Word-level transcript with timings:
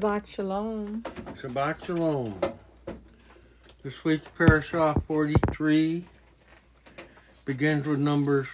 Shabbat 0.00 0.26
Shalom. 0.26 1.02
Shabbat 1.38 1.84
Shalom. 1.84 2.40
This 3.82 4.02
week's 4.02 4.26
Parashah 4.28 4.98
43 5.06 6.06
begins 7.44 7.86
with 7.86 7.98
Numbers 7.98 8.46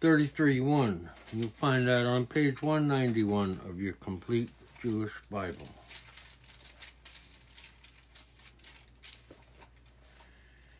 33 0.00 0.60
1. 0.60 1.10
You'll 1.32 1.48
find 1.48 1.88
that 1.88 2.06
on 2.06 2.26
page 2.26 2.62
191 2.62 3.58
of 3.68 3.80
your 3.80 3.94
complete 3.94 4.50
Jewish 4.80 5.14
Bible. 5.28 5.68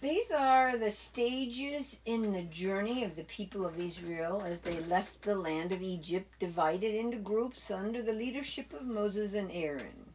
These 0.01 0.31
are 0.31 0.79
the 0.79 0.93
stages 0.93 1.97
in 2.05 2.33
the 2.33 2.43
journey 2.43 3.03
of 3.03 3.17
the 3.17 3.25
people 3.25 3.67
of 3.67 3.81
Israel 3.81 4.45
as 4.47 4.61
they 4.61 4.79
left 4.79 5.23
the 5.23 5.35
land 5.35 5.73
of 5.73 5.83
Egypt, 5.83 6.39
divided 6.39 6.95
into 6.95 7.17
groups 7.17 7.69
under 7.69 8.01
the 8.01 8.13
leadership 8.13 8.73
of 8.73 8.87
Moses 8.87 9.35
and 9.35 9.51
Aaron. 9.51 10.13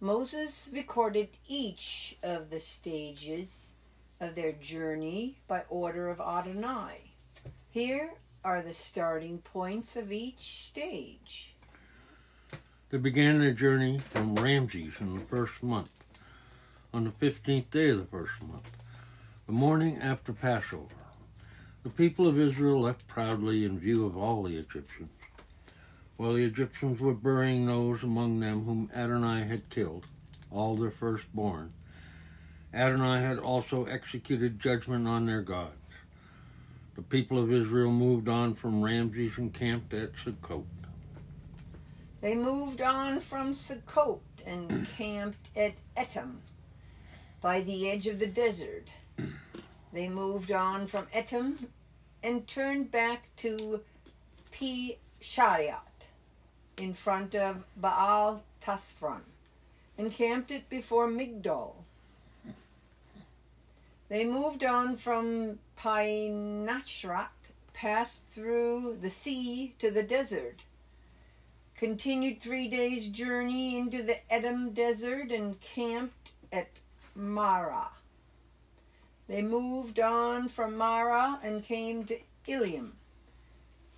Moses 0.00 0.70
recorded 0.72 1.28
each 1.46 2.16
of 2.22 2.48
the 2.48 2.58
stages 2.58 3.66
of 4.18 4.34
their 4.34 4.52
journey 4.52 5.36
by 5.46 5.64
order 5.68 6.08
of 6.08 6.22
Adonai. 6.22 7.12
Here 7.70 8.14
are 8.42 8.62
the 8.62 8.72
starting 8.72 9.40
points 9.40 9.94
of 9.94 10.10
each 10.10 10.68
stage. 10.68 11.54
They 12.88 12.96
began 12.96 13.40
their 13.40 13.52
journey 13.52 13.98
from 13.98 14.36
Ramses 14.36 14.94
in 15.00 15.18
the 15.18 15.24
first 15.26 15.62
month, 15.62 15.90
on 16.94 17.04
the 17.04 17.10
15th 17.10 17.68
day 17.68 17.90
of 17.90 17.98
the 17.98 18.06
first 18.06 18.42
month 18.42 18.77
the 19.48 19.54
morning 19.54 19.98
after 20.02 20.30
Passover, 20.30 20.94
the 21.82 21.88
people 21.88 22.26
of 22.26 22.38
Israel 22.38 22.82
left 22.82 23.08
proudly 23.08 23.64
in 23.64 23.78
view 23.78 24.04
of 24.04 24.14
all 24.14 24.42
the 24.42 24.58
Egyptians. 24.58 25.08
While 26.18 26.34
the 26.34 26.44
Egyptians 26.44 27.00
were 27.00 27.14
burying 27.14 27.64
those 27.64 28.02
among 28.02 28.40
them 28.40 28.66
whom 28.66 28.90
Adonai 28.94 29.46
had 29.46 29.70
killed, 29.70 30.04
all 30.50 30.76
their 30.76 30.90
firstborn, 30.90 31.72
Adonai 32.74 33.22
had 33.22 33.38
also 33.38 33.86
executed 33.86 34.60
judgment 34.60 35.08
on 35.08 35.24
their 35.24 35.40
gods. 35.40 35.72
The 36.94 37.02
people 37.02 37.38
of 37.38 37.50
Israel 37.50 37.90
moved 37.90 38.28
on 38.28 38.54
from 38.54 38.84
Ramses 38.84 39.38
and 39.38 39.54
camped 39.54 39.94
at 39.94 40.12
Sukkot. 40.12 40.66
They 42.20 42.34
moved 42.34 42.82
on 42.82 43.20
from 43.20 43.54
Sukkot 43.54 44.20
and 44.44 44.86
camped 44.98 45.48
at 45.56 45.72
Etam 45.96 46.40
by 47.40 47.62
the 47.62 47.88
edge 47.88 48.06
of 48.08 48.18
the 48.18 48.26
desert. 48.26 48.90
They 49.92 50.08
moved 50.08 50.52
on 50.52 50.86
from 50.86 51.06
Etam 51.06 51.68
and 52.22 52.46
turned 52.46 52.90
back 52.90 53.34
to 53.38 53.80
Pi 54.52 54.96
Shariat 55.20 55.80
in 56.76 56.94
front 56.94 57.34
of 57.34 57.64
Baal 57.76 58.42
Tasphron 58.62 59.22
and 59.96 60.12
camped 60.12 60.50
it 60.50 60.68
before 60.68 61.08
Migdol. 61.08 61.74
They 64.08 64.24
moved 64.24 64.64
on 64.64 64.96
from 64.96 65.58
Pinachrat, 65.76 67.28
passed 67.74 68.26
through 68.30 68.98
the 69.00 69.10
sea 69.10 69.74
to 69.78 69.90
the 69.90 70.02
desert, 70.02 70.62
continued 71.76 72.40
three 72.40 72.68
days' 72.68 73.08
journey 73.08 73.76
into 73.76 74.02
the 74.02 74.18
Edom 74.32 74.70
desert, 74.70 75.30
and 75.30 75.60
camped 75.60 76.32
at 76.50 76.70
Marah. 77.14 77.90
They 79.28 79.42
moved 79.42 80.00
on 80.00 80.48
from 80.48 80.76
Mara 80.76 81.38
and 81.42 81.62
came 81.62 82.04
to 82.06 82.18
Ilium. 82.46 82.94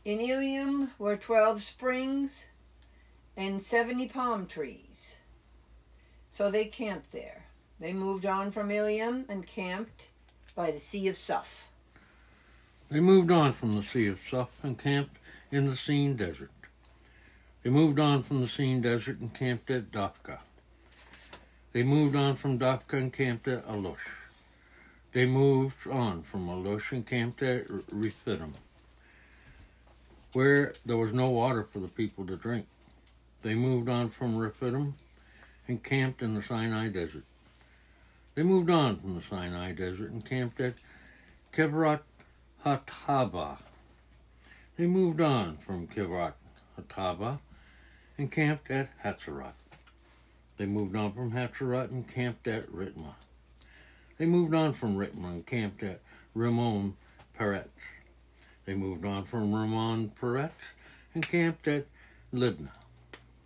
In 0.04 0.20
Ilium 0.20 0.90
were 0.98 1.16
12 1.16 1.62
springs 1.62 2.46
and 3.36 3.62
70 3.62 4.08
palm 4.08 4.46
trees. 4.46 5.16
So 6.32 6.50
they 6.50 6.64
camped 6.64 7.12
there. 7.12 7.44
They 7.78 7.92
moved 7.92 8.26
on 8.26 8.50
from 8.50 8.70
Ilium 8.72 9.24
and 9.28 9.46
camped 9.46 10.08
by 10.56 10.72
the 10.72 10.80
Sea 10.80 11.06
of 11.08 11.16
Suf. 11.16 11.68
They 12.90 13.00
moved 13.00 13.30
on 13.30 13.52
from 13.52 13.72
the 13.72 13.84
Sea 13.84 14.08
of 14.08 14.18
Suf 14.28 14.48
and 14.64 14.76
camped 14.76 15.16
in 15.52 15.64
the 15.64 15.76
Sin 15.76 16.16
Desert. 16.16 16.50
They 17.62 17.70
moved 17.70 18.00
on 18.00 18.24
from 18.24 18.40
the 18.40 18.48
Sin 18.48 18.82
Desert 18.82 19.20
and 19.20 19.32
camped 19.32 19.70
at 19.70 19.92
Dophkah. 19.92 20.40
They 21.72 21.84
moved 21.84 22.16
on 22.16 22.34
from 22.34 22.58
Dophkah 22.58 22.98
and 22.98 23.12
camped 23.12 23.46
at 23.46 23.66
Alush. 23.68 23.96
They 25.12 25.26
moved 25.26 25.88
on 25.88 26.22
from 26.22 26.48
Alush 26.48 26.92
and 26.92 27.04
camped 27.04 27.42
at 27.42 27.66
Rephidim, 27.90 28.54
where 30.32 30.74
there 30.86 30.96
was 30.96 31.12
no 31.12 31.30
water 31.30 31.64
for 31.64 31.80
the 31.80 31.88
people 31.88 32.24
to 32.26 32.36
drink. 32.36 32.66
They 33.42 33.54
moved 33.54 33.88
on 33.88 34.10
from 34.10 34.38
Rephidim 34.38 34.94
and 35.66 35.82
camped 35.82 36.22
in 36.22 36.34
the 36.34 36.42
Sinai 36.42 36.90
Desert. 36.90 37.24
They 38.36 38.44
moved 38.44 38.70
on 38.70 39.00
from 39.00 39.16
the 39.16 39.22
Sinai 39.22 39.72
Desert 39.72 40.12
and 40.12 40.24
camped 40.24 40.60
at 40.60 40.74
Kivrat 41.52 42.02
Hatava. 42.64 43.58
They 44.76 44.86
moved 44.86 45.20
on 45.20 45.56
from 45.56 45.88
Kivrat 45.88 46.34
Hatava 46.78 47.40
and 48.16 48.30
camped 48.30 48.70
at 48.70 48.90
Hatzerat. 49.02 49.54
They 50.56 50.66
moved 50.66 50.94
on 50.94 51.12
from 51.14 51.32
Hatzerat 51.32 51.90
and 51.90 52.06
camped 52.06 52.46
at 52.46 52.70
Ritmah. 52.70 53.14
They 54.20 54.26
moved 54.26 54.52
on 54.52 54.74
from 54.74 54.98
Ritmah 54.98 55.32
and 55.32 55.46
camped 55.46 55.82
at 55.82 56.02
Ramon 56.34 56.94
Peretz. 57.38 57.70
They 58.66 58.74
moved 58.74 59.06
on 59.06 59.24
from 59.24 59.50
Ramon 59.54 60.12
Peretz 60.20 60.50
and 61.14 61.26
camped 61.26 61.66
at 61.66 61.86
Libnah. 62.30 62.68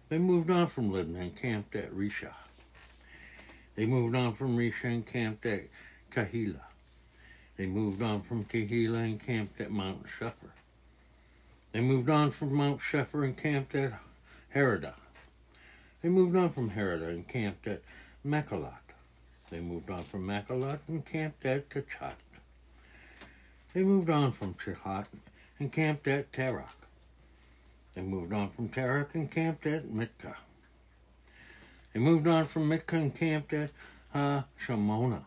They 0.09 0.19
moved 0.19 0.51
on 0.51 0.67
from 0.67 0.91
Libnah 0.91 1.21
and 1.21 1.37
camped 1.37 1.77
at 1.77 1.95
Risha. 1.95 2.33
They 3.77 3.87
moved 3.87 4.17
on 4.17 4.35
from 4.35 4.57
Risha 4.57 4.87
and 4.87 5.07
camped 5.07 5.47
at 5.47 5.63
Kahila. 6.11 6.63
They 7.57 7.67
moved 7.67 8.03
on 8.03 8.23
from 8.23 8.45
Kahila 8.45 9.05
and 9.05 9.21
camped 9.21 9.61
at 9.61 9.71
Mount 9.71 10.03
Shepher. 10.19 10.51
They 11.71 11.83
moved 11.83 12.11
on 12.11 12.33
from 12.33 12.53
Mount 12.53 12.81
Shepher 12.81 13.25
and 13.25 13.37
camped 13.37 13.77
at 13.77 13.93
Heradah. 14.53 14.95
They 16.03 16.09
moved 16.09 16.35
on 16.35 16.51
from 16.51 16.71
Heradah 16.71 17.11
and 17.11 17.29
camped 17.29 17.69
at 17.69 17.81
Mechalot. 18.27 18.84
They 19.55 19.61
moved 19.61 19.89
on 19.89 20.03
from 20.03 20.27
Makalot 20.27 20.81
and 20.89 21.05
camped 21.05 21.47
at 21.47 21.71
Tachat. 21.71 22.17
They 23.73 23.85
moved 23.85 24.11
on 24.11 24.33
from 24.33 24.55
Tachat 24.55 25.07
and 25.61 25.71
camped 25.71 26.09
at 26.09 26.33
Tarak. 26.33 26.89
They 27.95 28.03
moved 28.03 28.33
on 28.33 28.51
from 28.51 28.69
Tarak 28.69 29.15
and 29.15 29.31
camped 29.31 29.65
at 29.67 29.85
Mitka. 29.85 30.35
They 31.93 32.01
moved 32.01 32.27
on 32.27 32.49
from 32.49 32.69
Mitka 32.69 32.97
and 32.97 33.15
camped 33.15 33.53
at 33.53 33.71
Ha 34.13 34.45
Shamona. 34.67 35.23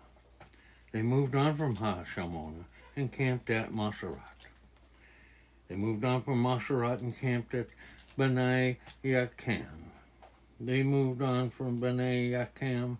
They 0.92 1.02
moved 1.02 1.34
on 1.34 1.56
from 1.56 1.78
Ha 1.78 2.04
Shamona 2.14 2.66
and 2.98 3.09
camped 3.09 3.50
at 3.50 3.72
Maserat. 3.72 4.44
They 5.70 5.78
moved 5.78 6.03
on 6.03 6.22
from 6.22 6.44
Maserat 6.44 7.00
and 7.00 7.18
camped 7.18 7.53
at 7.56 7.68
Bnei 8.20 8.76
Yakan. 9.06 9.88
They 10.59 10.84
moved 10.84 11.22
on 11.22 11.50
from 11.50 11.80
Bnei 11.80 12.32
Yakan 12.32 12.97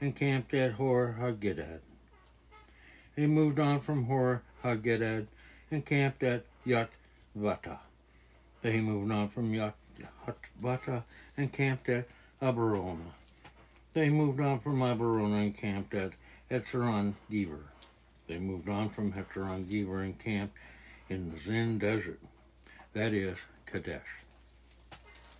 and 0.00 0.16
camped 0.16 0.54
at 0.54 0.72
Hor 0.72 1.16
Haggidgad. 1.20 1.80
They 3.16 3.26
moved 3.26 3.58
on 3.58 3.80
from 3.80 4.04
Hor 4.04 4.42
Haggidgad 4.64 5.26
and 5.70 5.84
camped 5.84 6.22
at 6.22 6.44
Yotvata. 6.66 7.78
They 8.62 8.80
moved 8.80 9.12
on 9.12 9.28
from 9.28 9.52
Yotvata 9.52 11.02
and 11.36 11.52
camped 11.52 11.88
at 11.88 12.08
Abarona. 12.40 13.12
They 13.92 14.08
moved 14.08 14.40
on 14.40 14.60
from 14.60 14.80
Abarona 14.80 15.42
and 15.42 15.56
camped 15.56 15.94
at 15.94 16.12
Etzeron 16.50 17.14
Geber. 17.30 17.64
They 18.26 18.38
moved 18.38 18.68
on 18.68 18.88
from 18.88 19.12
Hetzeron 19.12 19.68
Geber 19.68 20.02
and 20.02 20.18
camped 20.18 20.56
in 21.08 21.32
the 21.32 21.40
Zin 21.40 21.78
Desert, 21.78 22.20
that 22.92 23.12
is, 23.12 23.36
Kadesh. 23.66 24.00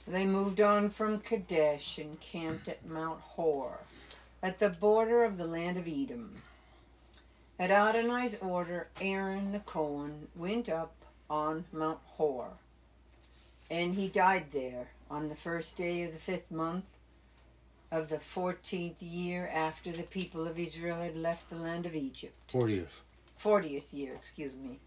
They 0.07 0.27
moved 0.27 0.61
on 0.61 0.91
from 0.91 1.21
Kadesh 1.21 1.99
and 1.99 2.19
camped 2.19 2.67
at 2.67 2.85
Mount 2.85 3.21
Hor 3.21 3.79
at 4.43 4.59
the 4.59 4.71
border 4.71 5.25
of 5.25 5.37
the 5.37 5.47
land 5.47 5.77
of 5.77 5.87
Edom. 5.87 6.43
At 7.59 7.71
Adonai's 7.71 8.37
order, 8.41 8.89
Aaron 9.01 9.53
the 9.53 9.61
Cohen 9.61 10.29
went 10.35 10.69
up 10.69 10.95
on 11.29 11.67
Mount 11.73 11.99
Hor, 12.05 12.53
and 13.71 13.95
he 13.95 14.09
died 14.09 14.47
there 14.53 14.89
on 15.11 15.29
the 15.29 15.37
first 15.37 15.77
day 15.77 16.03
of 16.05 16.13
the 16.13 16.19
fifth 16.19 16.51
month 16.51 16.85
of 17.91 18.09
the 18.09 18.19
fourteenth 18.19 19.03
year 19.03 19.51
after 19.53 19.93
the 19.93 20.05
people 20.05 20.47
of 20.47 20.59
Israel 20.59 21.01
had 21.01 21.17
left 21.17 21.51
the 21.51 21.57
land 21.57 21.87
of 21.87 21.95
Egypt. 21.95 22.37
40th. 22.53 22.87
Fortieth 23.37 23.93
year, 23.93 24.15
excuse 24.15 24.55
me. 24.55 24.79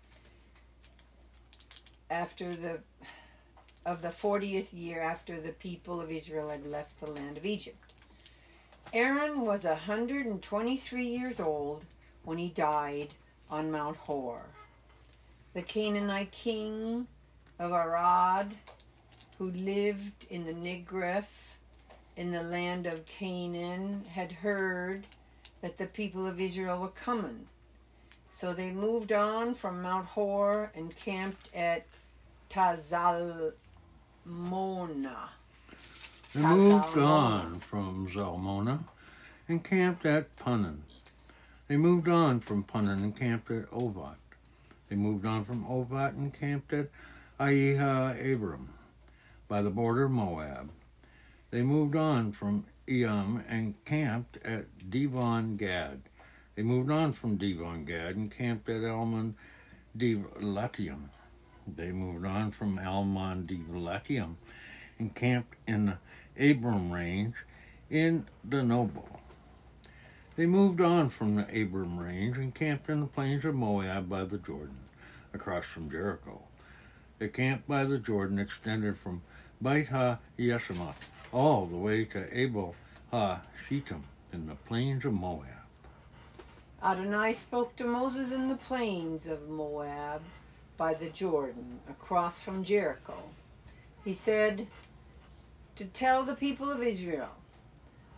After 2.09 2.53
the 2.53 2.79
of 3.85 4.01
the 4.01 4.11
fortieth 4.11 4.73
year 4.73 5.01
after 5.01 5.41
the 5.41 5.51
people 5.51 5.99
of 5.99 6.09
Israel 6.09 6.49
had 6.49 6.65
left 6.65 6.99
the 6.99 7.11
land 7.11 7.37
of 7.37 7.45
Egypt. 7.45 7.82
Aaron 8.93 9.41
was 9.41 9.65
a 9.65 9.75
hundred 9.75 10.27
and 10.27 10.39
twenty-three 10.39 11.07
years 11.07 11.39
old 11.39 11.83
when 12.23 12.37
he 12.37 12.49
died 12.49 13.15
on 13.49 13.71
Mount 13.71 13.97
Hor. 13.97 14.43
The 15.55 15.63
Canaanite 15.63 16.29
king 16.29 17.07
of 17.57 17.71
Arad, 17.71 18.53
who 19.39 19.49
lived 19.49 20.27
in 20.29 20.45
the 20.45 20.53
Negev 20.53 21.25
in 22.17 22.31
the 22.31 22.43
land 22.43 22.85
of 22.85 23.03
Canaan, 23.07 24.05
had 24.11 24.31
heard 24.31 25.07
that 25.61 25.79
the 25.79 25.87
people 25.87 26.27
of 26.27 26.39
Israel 26.39 26.77
were 26.77 26.89
coming. 26.89 27.47
So 28.31 28.53
they 28.53 28.69
moved 28.69 29.11
on 29.11 29.55
from 29.55 29.81
Mount 29.81 30.05
Hor 30.05 30.71
and 30.75 30.95
camped 30.95 31.49
at 31.55 31.87
Tazalmona. 32.51 33.53
They 36.35 36.41
moved 36.41 36.97
on 36.97 37.59
from 37.59 38.07
Zalmona 38.09 38.79
and 39.47 39.63
camped 39.63 40.03
at 40.07 40.35
Punan. 40.35 40.81
They 41.67 41.77
moved 41.77 42.07
on 42.07 42.39
from 42.39 42.63
Punan 42.63 43.03
and 43.03 43.15
camped 43.15 43.51
at 43.51 43.71
Ovat. 43.71 44.17
They 44.89 44.95
moved 44.95 45.27
on 45.27 45.45
from 45.45 45.63
Ovat 45.67 46.15
and 46.15 46.33
camped 46.33 46.73
at 46.73 46.89
Aiha 47.39 48.33
Abram 48.33 48.69
by 49.47 49.61
the 49.61 49.69
border 49.69 50.05
of 50.05 50.11
Moab. 50.11 50.71
They 51.51 51.61
moved 51.61 51.95
on 51.95 52.31
from 52.31 52.65
Eam 52.89 53.43
and 53.47 53.75
camped 53.85 54.39
at 54.43 54.89
Devon 54.89 55.55
Gad. 55.55 56.01
They 56.55 56.63
moved 56.63 56.89
on 56.89 57.13
from 57.13 57.37
Devon 57.37 57.85
Gad 57.85 58.15
and 58.15 58.31
camped 58.31 58.69
at 58.69 58.83
Almon 58.83 59.35
Divalatium. 59.95 61.09
They 61.67 61.91
moved 61.91 62.25
on 62.25 62.49
from 62.49 62.79
Almon 62.79 63.45
Divalatium 63.45 64.33
and 64.97 65.13
camped 65.13 65.55
in 65.67 65.93
Abram 66.39 66.91
range 66.91 67.35
in 67.89 68.25
the 68.43 68.63
Noble. 68.63 69.19
They 70.35 70.45
moved 70.45 70.81
on 70.81 71.09
from 71.09 71.35
the 71.35 71.43
Abram 71.43 71.99
range 71.99 72.37
and 72.37 72.53
camped 72.53 72.89
in 72.89 73.01
the 73.01 73.05
plains 73.05 73.45
of 73.45 73.53
Moab 73.53 74.09
by 74.09 74.23
the 74.23 74.39
Jordan, 74.39 74.79
across 75.33 75.65
from 75.65 75.91
Jericho. 75.91 76.41
The 77.19 77.27
camp 77.27 77.67
by 77.67 77.85
the 77.85 77.99
Jordan 77.99 78.39
extended 78.39 78.97
from 78.97 79.21
Beit 79.61 79.89
Ha 79.89 80.17
Yeshimoth 80.39 80.95
all 81.31 81.65
the 81.67 81.77
way 81.77 82.05
to 82.05 82.37
Abel 82.37 82.75
Ha 83.11 83.41
Shittim 83.67 84.03
in 84.31 84.47
the 84.47 84.55
plains 84.55 85.05
of 85.05 85.13
Moab. 85.13 85.47
Adonai 86.83 87.33
spoke 87.33 87.75
to 87.75 87.85
Moses 87.85 88.31
in 88.31 88.49
the 88.49 88.55
plains 88.55 89.27
of 89.27 89.47
Moab 89.47 90.21
by 90.77 90.93
the 90.93 91.09
Jordan, 91.09 91.79
across 91.89 92.41
from 92.41 92.63
Jericho. 92.63 93.15
He 94.03 94.13
said, 94.13 94.67
To 95.83 95.89
tell 95.89 96.23
the 96.23 96.35
people 96.35 96.71
of 96.71 96.81
Israel, 96.81 97.31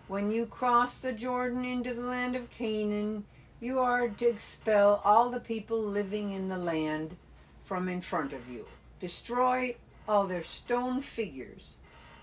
when 0.08 0.32
you 0.32 0.46
cross 0.46 1.02
the 1.02 1.12
Jordan 1.12 1.66
into 1.66 1.96
the 1.96 2.04
land 2.04 2.36
of 2.36 2.52
Canaan, 2.52 3.26
you 3.60 3.80
are 3.80 4.08
to 4.08 4.30
expel 4.30 5.02
all 5.04 5.32
the 5.32 5.40
people 5.40 5.82
living 5.82 6.32
in 6.32 6.48
the 6.48 6.60
land 6.60 7.18
from 7.64 7.90
in 7.90 8.02
front 8.02 8.34
of 8.34 8.48
you. 8.48 8.68
Destroy 9.00 9.78
all 10.08 10.28
their 10.28 10.44
stone 10.44 11.02
figures, 11.02 11.74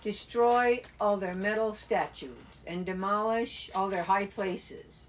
destroy 0.04 0.80
all 1.00 1.16
their 1.16 1.34
metal 1.34 1.74
statues, 1.74 2.62
and 2.64 2.86
demolish 2.86 3.68
all 3.74 3.88
their 3.88 4.04
high 4.04 4.26
places. 4.26 5.08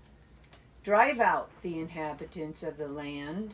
Drive 0.83 1.19
out 1.19 1.51
the 1.61 1.79
inhabitants 1.79 2.63
of 2.63 2.77
the 2.77 2.87
land 2.87 3.53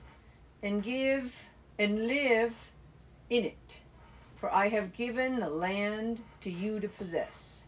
and 0.64 0.81
give 0.81 1.36
and 1.78 2.08
live 2.08 2.54
in 3.30 3.44
it 3.44 3.81
for 4.39 4.53
i 4.53 4.69
have 4.69 4.94
given 4.94 5.39
the 5.39 5.50
land 5.50 6.19
to 6.41 6.51
you 6.51 6.80
to 6.80 6.88
possess. 6.88 7.65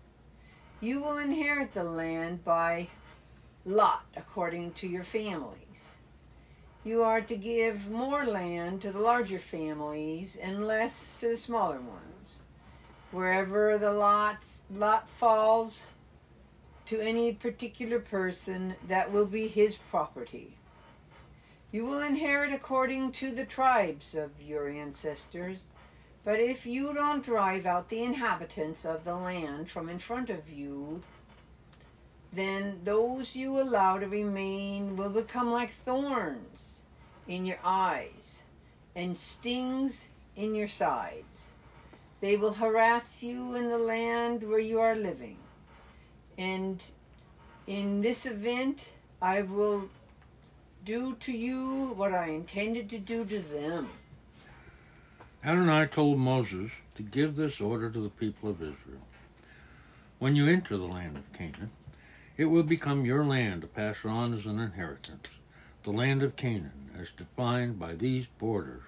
You 0.79 1.01
will 1.01 1.17
inherit 1.17 1.73
the 1.73 1.83
land 1.83 2.43
by 2.43 2.87
lot 3.65 4.05
according 4.15 4.71
to 4.73 4.87
your 4.87 5.03
families. 5.03 5.57
You 6.83 7.03
are 7.03 7.21
to 7.21 7.35
give 7.35 7.91
more 7.91 8.25
land 8.25 8.81
to 8.81 8.91
the 8.91 8.99
larger 8.99 9.37
families 9.37 10.35
and 10.35 10.65
less 10.65 11.19
to 11.19 11.29
the 11.29 11.37
smaller 11.37 11.79
ones. 11.79 12.39
Wherever 13.11 13.77
the 13.77 13.91
lot 13.91 14.37
lot 14.73 15.07
falls 15.07 15.85
to 16.87 16.99
any 16.99 17.33
particular 17.33 17.99
person, 17.99 18.75
that 18.87 19.11
will 19.11 19.27
be 19.27 19.47
his 19.47 19.75
property. 19.75 20.57
You 21.71 21.85
will 21.85 22.01
inherit 22.01 22.51
according 22.51 23.11
to 23.13 23.31
the 23.31 23.45
tribes 23.45 24.15
of 24.15 24.41
your 24.41 24.67
ancestors, 24.67 25.65
but 26.23 26.39
if 26.39 26.65
you 26.65 26.93
don't 26.93 27.23
drive 27.23 27.65
out 27.65 27.89
the 27.89 28.03
inhabitants 28.03 28.85
of 28.85 29.03
the 29.03 29.15
land 29.15 29.69
from 29.69 29.89
in 29.89 29.99
front 29.99 30.29
of 30.29 30.49
you, 30.49 31.01
then 32.33 32.79
those 32.83 33.35
you 33.35 33.59
allow 33.59 33.97
to 33.97 34.07
remain 34.07 34.95
will 34.95 35.09
become 35.09 35.51
like 35.51 35.71
thorns 35.71 36.75
in 37.27 37.45
your 37.45 37.59
eyes 37.63 38.43
and 38.95 39.17
stings 39.17 40.07
in 40.35 40.55
your 40.55 40.67
sides. 40.67 41.47
They 42.21 42.37
will 42.37 42.53
harass 42.53 43.23
you 43.23 43.55
in 43.55 43.69
the 43.69 43.77
land 43.77 44.47
where 44.47 44.59
you 44.59 44.79
are 44.79 44.95
living. 44.95 45.37
And 46.37 46.81
in 47.67 48.01
this 48.01 48.25
event, 48.25 48.89
I 49.21 49.41
will 49.41 49.89
do 50.85 51.15
to 51.21 51.31
you 51.31 51.93
what 51.95 52.13
I 52.13 52.27
intended 52.27 52.89
to 52.91 52.99
do 52.99 53.25
to 53.25 53.39
them. 53.39 53.89
Adonai 55.43 55.87
told 55.87 56.19
Moses 56.19 56.71
to 56.93 57.01
give 57.01 57.35
this 57.35 57.59
order 57.59 57.89
to 57.89 57.99
the 57.99 58.09
people 58.09 58.49
of 58.49 58.61
Israel. 58.61 59.01
When 60.19 60.35
you 60.35 60.47
enter 60.47 60.77
the 60.77 60.85
land 60.85 61.17
of 61.17 61.33
Canaan, 61.33 61.71
it 62.37 62.45
will 62.45 62.61
become 62.61 63.05
your 63.05 63.25
land 63.25 63.61
to 63.61 63.67
pass 63.67 63.97
on 64.05 64.35
as 64.35 64.45
an 64.45 64.59
inheritance, 64.59 65.29
the 65.83 65.91
land 65.91 66.21
of 66.21 66.35
Canaan, 66.35 66.91
as 66.95 67.09
defined 67.09 67.79
by 67.79 67.95
these 67.95 68.27
borders. 68.37 68.83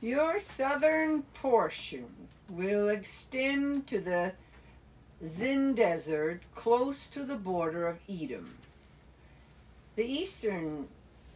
Your 0.00 0.40
southern 0.40 1.24
portion 1.34 2.06
will 2.48 2.88
extend 2.88 3.86
to 3.88 4.00
the 4.00 4.32
Zin 5.28 5.74
Desert, 5.74 6.40
close 6.54 7.06
to 7.08 7.22
the 7.22 7.36
border 7.36 7.86
of 7.86 7.98
Edom. 8.08 8.54
The 9.96 10.06
eastern 10.06 10.88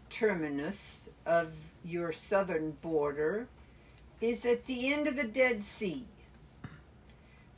terminus 0.09 1.11
of 1.27 1.53
your 1.85 2.11
southern 2.11 2.71
border 2.81 3.49
is 4.21 4.45
at 4.47 4.67
the 4.67 4.93
end 4.93 5.07
of 5.07 5.17
the 5.17 5.27
Dead 5.27 5.63
Sea. 5.63 6.05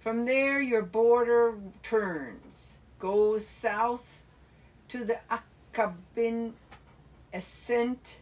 From 0.01 0.25
there, 0.25 0.61
your 0.61 0.83
border 0.83 1.55
turns, 1.83 2.77
goes 2.99 3.47
south 3.47 4.23
to 4.89 5.05
the 5.05 5.19
Akrabim 5.31 6.53
ascent, 7.33 8.21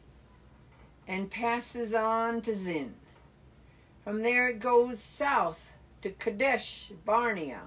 and 1.07 1.31
passes 1.31 1.95
on 1.95 2.41
to 2.43 2.55
Zin. 2.55 2.95
From 4.03 4.23
there, 4.23 4.49
it 4.49 4.61
goes 4.61 4.99
south 4.99 5.61
to 6.03 6.11
Kadesh 6.11 6.91
Barnea, 7.05 7.63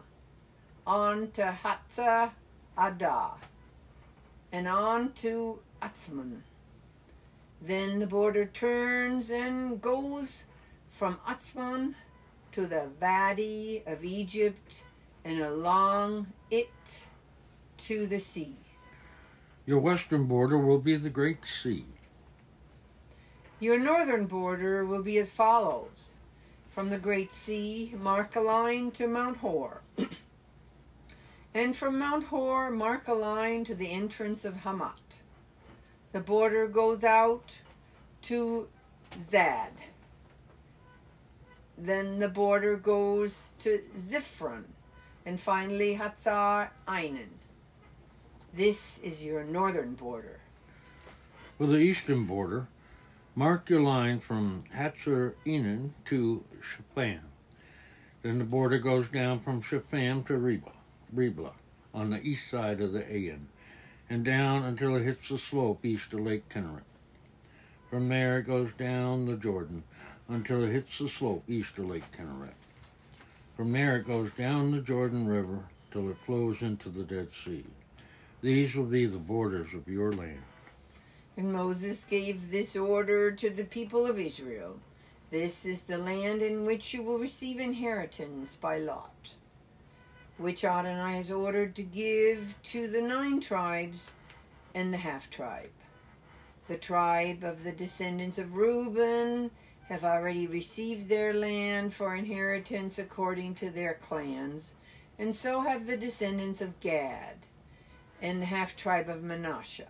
on 0.85 1.31
to 1.31 1.57
Hatza 1.63 2.31
Adah, 2.77 3.35
and 4.51 4.67
on 4.67 5.13
to 5.13 5.59
Atzmon. 5.81 6.41
Then 7.61 7.99
the 7.99 8.07
border 8.07 8.45
turns 8.45 9.31
and 9.31 9.81
goes 9.81 10.45
from 10.97 11.19
Atzmon 11.27 11.93
to 12.51 12.65
the 12.65 12.87
Valley 12.99 13.83
of 13.85 14.03
Egypt 14.03 14.81
and 15.23 15.41
along 15.41 16.25
it 16.49 16.71
to 17.77 18.07
the 18.07 18.19
sea. 18.19 18.55
Your 19.67 19.77
western 19.79 20.25
border 20.25 20.57
will 20.57 20.79
be 20.79 20.97
the 20.97 21.11
Great 21.11 21.45
Sea. 21.61 21.85
Your 23.59 23.77
northern 23.77 24.25
border 24.25 24.85
will 24.85 25.03
be 25.03 25.19
as 25.19 25.29
follows. 25.29 26.13
From 26.71 26.89
the 26.89 26.97
Great 26.97 27.33
Sea, 27.33 27.93
mark 27.99 28.35
a 28.35 28.41
line 28.41 28.89
to 28.91 29.07
Mount 29.07 29.37
Hor. 29.37 29.81
and 31.53 31.77
from 31.77 31.99
Mount 31.99 32.25
Hor, 32.25 32.71
mark 32.71 33.07
a 33.07 33.13
line 33.13 33.63
to 33.65 33.75
the 33.75 33.91
entrance 33.91 34.45
of 34.45 34.55
Hamat. 34.63 34.93
The 36.11 36.21
border 36.21 36.67
goes 36.67 37.03
out 37.03 37.51
to 38.23 38.67
Zad. 39.29 39.73
Then 41.77 42.19
the 42.19 42.27
border 42.27 42.75
goes 42.75 43.53
to 43.59 43.81
Ziphron, 43.97 44.63
and 45.25 45.39
finally 45.39 45.95
Hatzar 45.95 46.69
Einan. 46.87 47.29
This 48.51 48.99
is 49.03 49.23
your 49.23 49.43
northern 49.43 49.93
border. 49.93 50.39
For 51.57 51.67
the 51.67 51.77
eastern 51.77 52.25
border, 52.25 52.67
mark 53.35 53.69
your 53.69 53.81
line 53.81 54.19
from 54.19 54.63
Hatzor 54.73 55.35
Enan 55.45 55.91
to 56.05 56.43
Shepham. 56.61 57.21
Then 58.23 58.39
the 58.39 58.43
border 58.43 58.79
goes 58.79 59.07
down 59.09 59.41
from 59.41 59.61
Shepham 59.61 60.23
to 60.23 60.37
Reba, 60.37 60.71
Riblah 61.13 61.53
on 61.93 62.09
the 62.09 62.21
east 62.21 62.49
side 62.49 62.81
of 62.81 62.91
the 62.93 63.11
Ain, 63.11 63.49
and 64.09 64.25
down 64.25 64.63
until 64.63 64.95
it 64.95 65.03
hits 65.03 65.29
the 65.29 65.37
slope 65.37 65.85
east 65.85 66.13
of 66.13 66.21
Lake 66.21 66.49
Kinneret. 66.49 66.81
From 67.89 68.09
there, 68.09 68.39
it 68.39 68.47
goes 68.47 68.71
down 68.77 69.27
the 69.27 69.35
Jordan 69.35 69.83
until 70.29 70.63
it 70.63 70.71
hits 70.71 70.99
the 70.99 71.09
slope 71.09 71.43
east 71.47 71.77
of 71.77 71.89
Lake 71.89 72.11
Kinneret. 72.11 72.53
From 73.55 73.71
there, 73.71 73.97
it 73.97 74.07
goes 74.07 74.29
down 74.37 74.71
the 74.71 74.81
Jordan 74.81 75.27
River 75.27 75.63
till 75.91 76.09
it 76.09 76.17
flows 76.25 76.61
into 76.61 76.89
the 76.89 77.03
Dead 77.03 77.29
Sea. 77.33 77.65
These 78.41 78.75
will 78.75 78.85
be 78.85 79.05
the 79.05 79.17
borders 79.17 79.73
of 79.73 79.87
your 79.87 80.11
land. 80.11 80.43
And 81.37 81.53
Moses 81.53 82.03
gave 82.03 82.51
this 82.51 82.75
order 82.75 83.31
to 83.31 83.49
the 83.49 83.63
people 83.63 84.05
of 84.05 84.19
Israel 84.19 84.79
This 85.31 85.65
is 85.65 85.83
the 85.83 85.97
land 85.97 86.41
in 86.41 86.65
which 86.65 86.93
you 86.93 87.03
will 87.03 87.19
receive 87.19 87.59
inheritance 87.59 88.55
by 88.55 88.79
lot, 88.79 89.29
which 90.37 90.63
Adonai 90.63 91.17
has 91.17 91.31
ordered 91.31 91.75
to 91.75 91.83
give 91.83 92.55
to 92.63 92.87
the 92.87 93.01
nine 93.01 93.39
tribes 93.39 94.11
and 94.75 94.93
the 94.93 94.97
half 94.97 95.29
tribe. 95.29 95.69
The 96.67 96.77
tribe 96.77 97.43
of 97.43 97.63
the 97.63 97.71
descendants 97.71 98.37
of 98.37 98.55
Reuben 98.55 99.51
have 99.89 100.03
already 100.03 100.47
received 100.47 101.07
their 101.07 101.33
land 101.33 101.93
for 101.93 102.15
inheritance 102.15 102.99
according 102.99 103.55
to 103.55 103.69
their 103.69 103.93
clans, 103.93 104.73
and 105.17 105.33
so 105.33 105.61
have 105.61 105.87
the 105.87 105.97
descendants 105.97 106.61
of 106.61 106.79
Gad 106.79 107.37
and 108.21 108.41
the 108.41 108.45
half 108.45 108.75
tribe 108.75 109.09
of 109.09 109.23
Manasseh. 109.23 109.87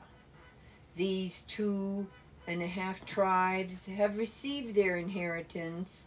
These 0.96 1.42
two 1.44 2.08
and 2.48 2.62
a 2.62 2.68
half 2.68 3.06
tribes 3.06 3.86
have 3.88 4.18
received 4.18 4.76
their 4.76 4.98
inheritance 4.98 6.04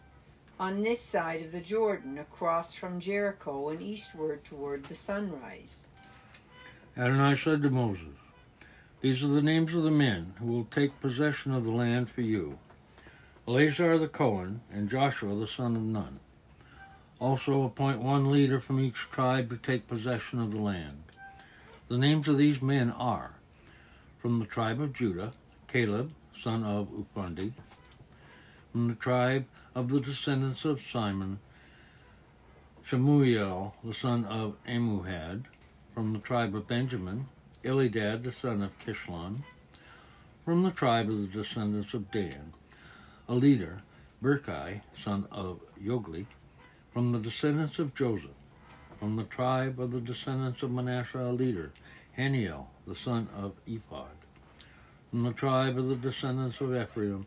on 0.59 0.83
this 0.83 1.01
side 1.01 1.41
of 1.41 1.51
the 1.51 1.59
Jordan, 1.59 2.17
across 2.17 2.75
from 2.75 2.99
Jericho 2.99 3.69
and 3.69 3.81
eastward 3.81 4.43
toward 4.43 4.85
the 4.85 4.95
sunrise. 4.95 5.85
Adonai 6.95 7.35
said 7.35 7.63
to 7.63 7.69
Moses, 7.69 8.15
These 9.01 9.23
are 9.23 9.27
the 9.27 9.41
names 9.41 9.73
of 9.73 9.83
the 9.83 9.91
men 9.91 10.35
who 10.39 10.45
will 10.45 10.65
take 10.65 11.01
possession 11.01 11.51
of 11.53 11.63
the 11.65 11.71
land 11.71 12.09
for 12.09 12.21
you 12.21 12.59
Eleazar 13.47 13.97
the 13.97 14.07
Cohen 14.07 14.61
and 14.71 14.87
Joshua 14.87 15.33
the 15.35 15.47
son 15.47 15.75
of 15.75 15.81
Nun. 15.81 16.19
Also 17.19 17.63
appoint 17.63 17.99
one 17.99 18.31
leader 18.31 18.59
from 18.59 18.79
each 18.79 19.07
tribe 19.11 19.49
to 19.49 19.57
take 19.57 19.87
possession 19.87 20.39
of 20.39 20.51
the 20.51 20.59
land. 20.59 21.01
The 21.87 21.97
names 21.97 22.27
of 22.27 22.37
these 22.37 22.61
men 22.61 22.91
are 22.91 23.31
from 24.19 24.37
the 24.37 24.45
tribe 24.45 24.79
of 24.79 24.93
Judah, 24.93 25.33
Caleb, 25.67 26.11
son 26.39 26.63
of 26.63 26.89
Upundi, 26.89 27.53
from 28.71 28.87
the 28.87 28.95
tribe 28.95 29.47
of 29.73 29.89
the 29.89 29.99
descendants 29.99 30.63
of 30.63 30.79
Simon, 30.79 31.39
Shemuel, 32.83 33.73
the 33.83 33.95
son 33.95 34.23
of 34.25 34.55
Amihud, 34.67 35.45
from 35.95 36.13
the 36.13 36.19
tribe 36.19 36.55
of 36.55 36.67
Benjamin, 36.67 37.27
Elidad, 37.63 38.21
the 38.21 38.31
son 38.31 38.61
of 38.61 38.77
Kishlon, 38.79 39.43
from 40.45 40.61
the 40.61 40.71
tribe 40.71 41.09
of 41.09 41.21
the 41.21 41.27
descendants 41.27 41.95
of 41.95 42.11
Dan, 42.11 42.53
a 43.31 43.33
leader, 43.33 43.81
Berkai, 44.21 44.81
son 45.01 45.25
of 45.31 45.61
Yogli, 45.81 46.25
from 46.91 47.13
the 47.13 47.19
descendants 47.19 47.79
of 47.79 47.95
Joseph, 47.95 48.29
from 48.99 49.15
the 49.15 49.23
tribe 49.23 49.79
of 49.79 49.91
the 49.91 50.01
descendants 50.01 50.61
of 50.63 50.71
Manasseh, 50.71 51.17
a 51.17 51.31
leader, 51.31 51.71
Haniel, 52.17 52.65
the 52.85 52.95
son 52.95 53.29
of 53.37 53.53
Ephod, 53.65 54.17
from 55.09 55.23
the 55.23 55.31
tribe 55.31 55.77
of 55.77 55.87
the 55.87 55.95
descendants 55.95 56.59
of 56.59 56.75
Ephraim, 56.75 57.25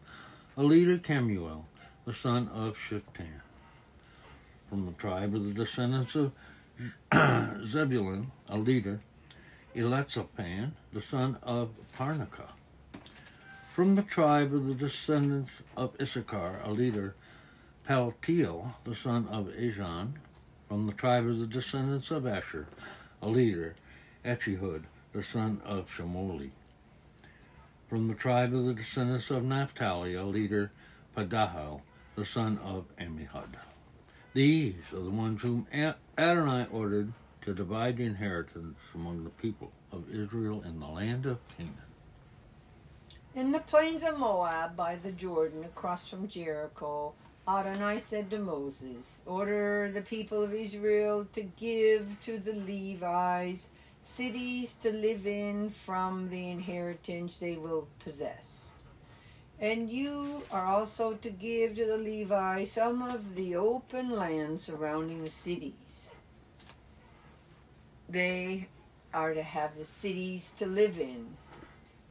a 0.58 0.62
leader, 0.62 0.99
Kemuel, 0.99 1.64
the 2.04 2.12
son 2.12 2.49
of 2.49 2.76
Shiptan, 2.76 3.40
from 4.68 4.84
the 4.84 4.92
tribe 4.92 5.34
of 5.34 5.42
the 5.42 5.54
descendants 5.54 6.14
of 6.14 6.32
Zebulun, 7.66 8.30
a 8.50 8.58
leader, 8.58 9.00
Elizaphan, 9.75 10.73
the 10.92 11.00
son 11.00 11.38
of 11.42 11.70
Parnakah, 11.96 12.50
from 13.75 13.97
the 13.97 14.02
tribe 14.02 14.54
of 14.54 14.69
the 14.69 14.75
descendants 14.75 15.50
of 15.76 15.90
Issachar, 16.00 16.61
a 16.62 16.71
leader, 16.71 17.16
Paltiel, 17.85 18.73
the 18.85 18.95
son 18.95 19.26
of 19.26 19.49
Ajon. 19.49 20.12
From 20.69 20.87
the 20.87 20.93
tribe 20.93 21.26
of 21.26 21.40
the 21.40 21.49
descendants 21.49 22.12
of 22.12 22.25
Asher, 22.25 22.69
a 23.21 23.28
leader, 23.28 23.75
Echihud, 24.25 24.85
the 25.12 25.25
son 25.25 25.61
of 25.64 25.90
Shemoli. 25.90 26.50
From 27.88 28.07
the 28.07 28.14
tribe 28.14 28.54
of 28.54 28.64
the 28.64 28.75
descendants 28.75 29.28
of 29.31 29.43
Naphtali, 29.43 30.14
a 30.14 30.23
leader, 30.23 30.71
Padahel, 31.16 31.83
the 32.14 32.25
son 32.25 32.59
of 32.59 32.85
Amihud. 32.97 33.57
These 34.35 34.85
are 34.93 35.00
the 35.00 35.11
ones 35.11 35.43
whom 35.43 35.66
Adonai 36.16 36.69
ordered 36.71 37.12
to 37.43 37.52
divide 37.52 37.97
the 37.97 38.04
inheritance 38.04 38.78
among 38.95 39.25
the 39.25 39.31
people 39.31 39.73
of 39.90 40.09
Israel 40.14 40.62
in 40.62 40.78
the 40.78 40.87
land 40.87 41.26
of 41.26 41.40
Canaan. 41.57 41.84
In 43.37 43.50
the 43.50 43.59
plains 43.59 44.05
of 44.05 44.17
Moab 44.17 44.76
by 44.76 44.95
the 44.95 45.11
Jordan 45.11 45.64
across 45.64 46.09
from 46.09 46.29
Jericho, 46.29 47.14
Adonai 47.49 48.00
said 48.09 48.31
to 48.31 48.38
Moses, 48.38 49.23
Order 49.26 49.91
the 49.93 50.03
people 50.03 50.41
of 50.41 50.55
Israel 50.55 51.26
to 51.35 51.43
give 51.43 52.07
to 52.23 52.38
the 52.38 52.53
Levites 52.53 53.71
cities 54.05 54.76
to 54.85 54.93
live 54.93 55.26
in 55.26 55.71
from 55.71 56.31
the 56.31 56.49
inheritance 56.49 57.37
they 57.38 57.57
will 57.57 57.88
possess. 57.99 58.71
And 59.59 59.91
you 59.91 60.45
are 60.53 60.67
also 60.67 61.14
to 61.14 61.31
give 61.31 61.75
to 61.75 61.87
the 61.87 61.99
Levites 61.99 62.71
some 62.71 63.03
of 63.03 63.35
the 63.35 63.57
open 63.57 64.11
land 64.11 64.61
surrounding 64.61 65.25
the 65.25 65.31
cities. 65.33 66.09
They 68.09 68.69
are 69.12 69.35
to 69.35 69.43
have 69.43 69.76
the 69.76 69.85
cities 69.85 70.53
to 70.59 70.67
live 70.67 71.00
in 71.00 71.37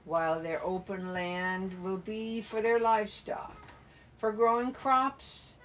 while 0.05 0.41
their 0.41 0.63
open 0.63 1.13
land 1.13 1.81
will 1.83 1.97
be 1.97 2.41
for 2.41 2.61
their 2.61 2.79
livestock, 2.79 3.55
for 4.17 4.31
growing 4.31 4.71
crops, 4.71 5.55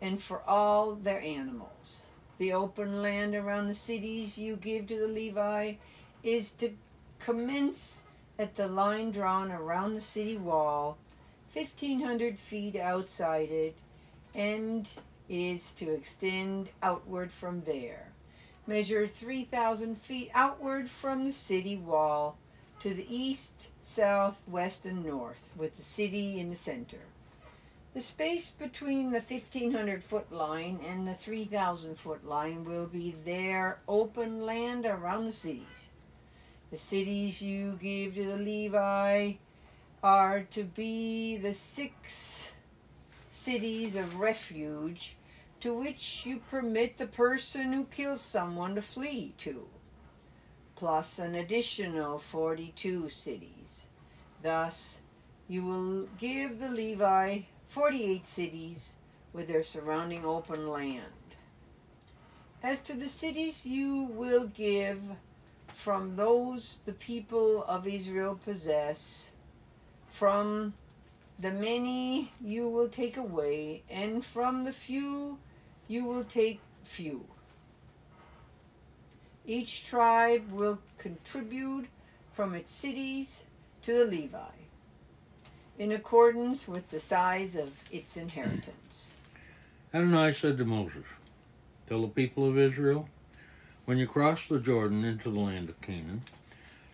and 0.00 0.22
for 0.22 0.42
all 0.46 0.94
their 0.94 1.20
animals. 1.20 2.02
The 2.38 2.52
open 2.52 3.00
land 3.00 3.34
around 3.34 3.68
the 3.68 3.74
cities 3.74 4.36
you 4.36 4.56
give 4.56 4.86
to 4.88 4.98
the 4.98 5.08
Levi 5.08 5.74
is 6.22 6.52
to 6.52 6.72
commence 7.18 8.00
at 8.38 8.56
the 8.56 8.68
line 8.68 9.10
drawn 9.10 9.50
around 9.50 9.94
the 9.94 10.00
city 10.00 10.36
wall, 10.36 10.98
1500 11.54 12.38
feet 12.38 12.76
outside 12.76 13.50
it, 13.50 13.74
and 14.34 14.86
is 15.28 15.72
to 15.72 15.90
extend 15.92 16.68
outward 16.82 17.32
from 17.32 17.62
there. 17.62 18.08
Measure 18.66 19.06
3,000 19.06 19.96
feet 19.96 20.30
outward 20.34 20.90
from 20.90 21.24
the 21.24 21.32
city 21.32 21.76
wall 21.76 22.36
to 22.80 22.94
the 22.94 23.06
east, 23.14 23.68
south, 23.82 24.36
west, 24.46 24.86
and 24.86 25.04
north, 25.04 25.48
with 25.56 25.76
the 25.76 25.82
city 25.82 26.38
in 26.38 26.50
the 26.50 26.56
center. 26.56 27.00
The 27.94 28.00
space 28.02 28.50
between 28.50 29.10
the 29.10 29.20
1500 29.20 30.04
foot 30.04 30.30
line 30.30 30.80
and 30.86 31.08
the 31.08 31.14
3000 31.14 31.98
foot 31.98 32.26
line 32.26 32.64
will 32.64 32.86
be 32.86 33.14
their 33.24 33.78
open 33.88 34.44
land 34.44 34.84
around 34.84 35.26
the 35.26 35.32
cities. 35.32 35.62
The 36.70 36.76
cities 36.76 37.40
you 37.40 37.78
give 37.80 38.14
to 38.16 38.26
the 38.26 38.36
Levi 38.36 39.34
are 40.02 40.42
to 40.42 40.64
be 40.64 41.38
the 41.38 41.54
six 41.54 42.52
cities 43.32 43.94
of 43.94 44.20
refuge 44.20 45.16
to 45.60 45.72
which 45.72 46.26
you 46.26 46.38
permit 46.50 46.98
the 46.98 47.06
person 47.06 47.72
who 47.72 47.84
kills 47.84 48.20
someone 48.20 48.74
to 48.74 48.82
flee 48.82 49.32
to 49.38 49.66
plus 50.76 51.18
an 51.18 51.34
additional 51.34 52.18
42 52.18 53.08
cities. 53.08 53.86
Thus, 54.42 54.98
you 55.48 55.64
will 55.64 56.08
give 56.18 56.60
the 56.60 56.68
Levi 56.68 57.40
48 57.68 58.26
cities 58.26 58.92
with 59.32 59.48
their 59.48 59.62
surrounding 59.62 60.24
open 60.24 60.68
land. 60.68 61.02
As 62.62 62.80
to 62.82 62.94
the 62.94 63.08
cities 63.08 63.66
you 63.66 64.08
will 64.12 64.46
give 64.46 65.00
from 65.68 66.16
those 66.16 66.78
the 66.84 66.92
people 66.92 67.64
of 67.64 67.86
Israel 67.86 68.38
possess, 68.44 69.30
from 70.10 70.74
the 71.38 71.50
many 71.50 72.32
you 72.40 72.68
will 72.68 72.88
take 72.88 73.16
away, 73.16 73.82
and 73.90 74.24
from 74.24 74.64
the 74.64 74.72
few 74.72 75.38
you 75.86 76.04
will 76.04 76.24
take 76.24 76.60
few. 76.82 77.26
Each 79.46 79.86
tribe 79.86 80.50
will 80.50 80.80
contribute 80.98 81.86
from 82.34 82.54
its 82.54 82.72
cities 82.72 83.44
to 83.82 83.92
the 83.92 84.04
Levi, 84.04 84.56
in 85.78 85.92
accordance 85.92 86.66
with 86.66 86.90
the 86.90 86.98
size 86.98 87.54
of 87.54 87.72
its 87.92 88.16
inheritance. 88.16 89.06
Adonai 89.94 90.32
said 90.32 90.58
to 90.58 90.64
Moses, 90.64 91.04
Tell 91.86 92.02
the 92.02 92.08
people 92.08 92.48
of 92.48 92.58
Israel, 92.58 93.08
when 93.84 93.98
you 93.98 94.08
cross 94.08 94.40
the 94.48 94.58
Jordan 94.58 95.04
into 95.04 95.30
the 95.30 95.38
land 95.38 95.68
of 95.68 95.80
Canaan, 95.80 96.22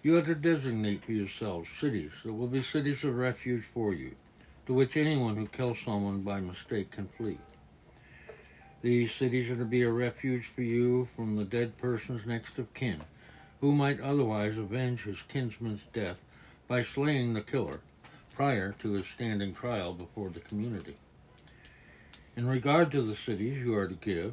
You 0.02 0.18
are 0.18 0.22
to 0.22 0.34
designate 0.34 1.04
for 1.04 1.12
yourselves 1.12 1.68
cities 1.80 2.10
that 2.24 2.34
will 2.34 2.48
be 2.48 2.62
cities 2.62 3.02
of 3.04 3.16
refuge 3.16 3.64
for 3.72 3.94
you, 3.94 4.14
to 4.66 4.74
which 4.74 4.96
anyone 4.96 5.36
who 5.36 5.46
kills 5.46 5.78
someone 5.84 6.20
by 6.20 6.40
mistake 6.40 6.90
can 6.90 7.08
flee. 7.16 7.38
These 8.82 9.12
cities 9.12 9.48
are 9.48 9.56
to 9.56 9.64
be 9.64 9.82
a 9.82 9.92
refuge 9.92 10.46
for 10.46 10.62
you 10.62 11.08
from 11.14 11.36
the 11.36 11.44
dead 11.44 11.78
person's 11.78 12.26
next 12.26 12.58
of 12.58 12.74
kin, 12.74 13.00
who 13.60 13.70
might 13.70 14.00
otherwise 14.00 14.58
avenge 14.58 15.02
his 15.02 15.22
kinsman's 15.28 15.82
death 15.92 16.16
by 16.66 16.82
slaying 16.82 17.32
the 17.32 17.42
killer 17.42 17.78
prior 18.34 18.74
to 18.80 18.94
his 18.94 19.06
standing 19.06 19.54
trial 19.54 19.92
before 19.94 20.30
the 20.30 20.40
community. 20.40 20.96
In 22.36 22.48
regard 22.48 22.90
to 22.90 23.02
the 23.02 23.14
cities 23.14 23.64
you 23.64 23.72
are 23.76 23.86
to 23.86 23.94
give, 23.94 24.32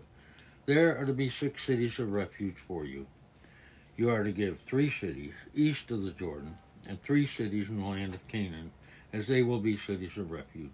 there 0.66 0.98
are 0.98 1.06
to 1.06 1.14
be 1.14 1.30
six 1.30 1.64
cities 1.64 2.00
of 2.00 2.12
refuge 2.12 2.58
for 2.68 2.86
you. 2.86 3.06
You 3.98 4.10
are 4.10 4.24
to 4.24 4.32
give 4.32 4.60
three 4.60 4.90
cities 4.90 5.34
east 5.54 5.92
of 5.92 6.02
the 6.02 6.12
Jordan 6.12 6.58
and 6.88 7.00
three 7.04 7.28
cities 7.28 7.70
in 7.70 7.80
the 7.82 7.88
land 7.88 8.16
of 8.16 8.28
Canaan, 8.28 8.72
as 9.14 9.28
they 9.28 9.44
will 9.44 9.60
be 9.60 9.78
cities 9.78 10.18
of 10.18 10.32
refuge. 10.32 10.72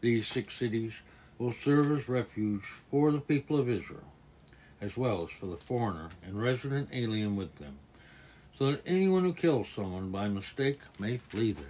These 0.00 0.26
six 0.26 0.54
cities 0.54 0.94
will 1.42 1.54
serve 1.64 1.90
as 1.90 2.08
refuge 2.08 2.62
for 2.88 3.10
the 3.10 3.20
people 3.20 3.58
of 3.58 3.68
Israel, 3.68 4.06
as 4.80 4.96
well 4.96 5.24
as 5.24 5.30
for 5.40 5.46
the 5.46 5.56
foreigner 5.56 6.08
and 6.24 6.40
resident 6.40 6.88
alien 6.92 7.34
with 7.34 7.52
them, 7.56 7.76
so 8.56 8.70
that 8.70 8.82
anyone 8.86 9.24
who 9.24 9.32
kills 9.32 9.66
someone 9.74 10.10
by 10.12 10.28
mistake 10.28 10.78
may 11.00 11.16
flee 11.16 11.50
there. 11.50 11.64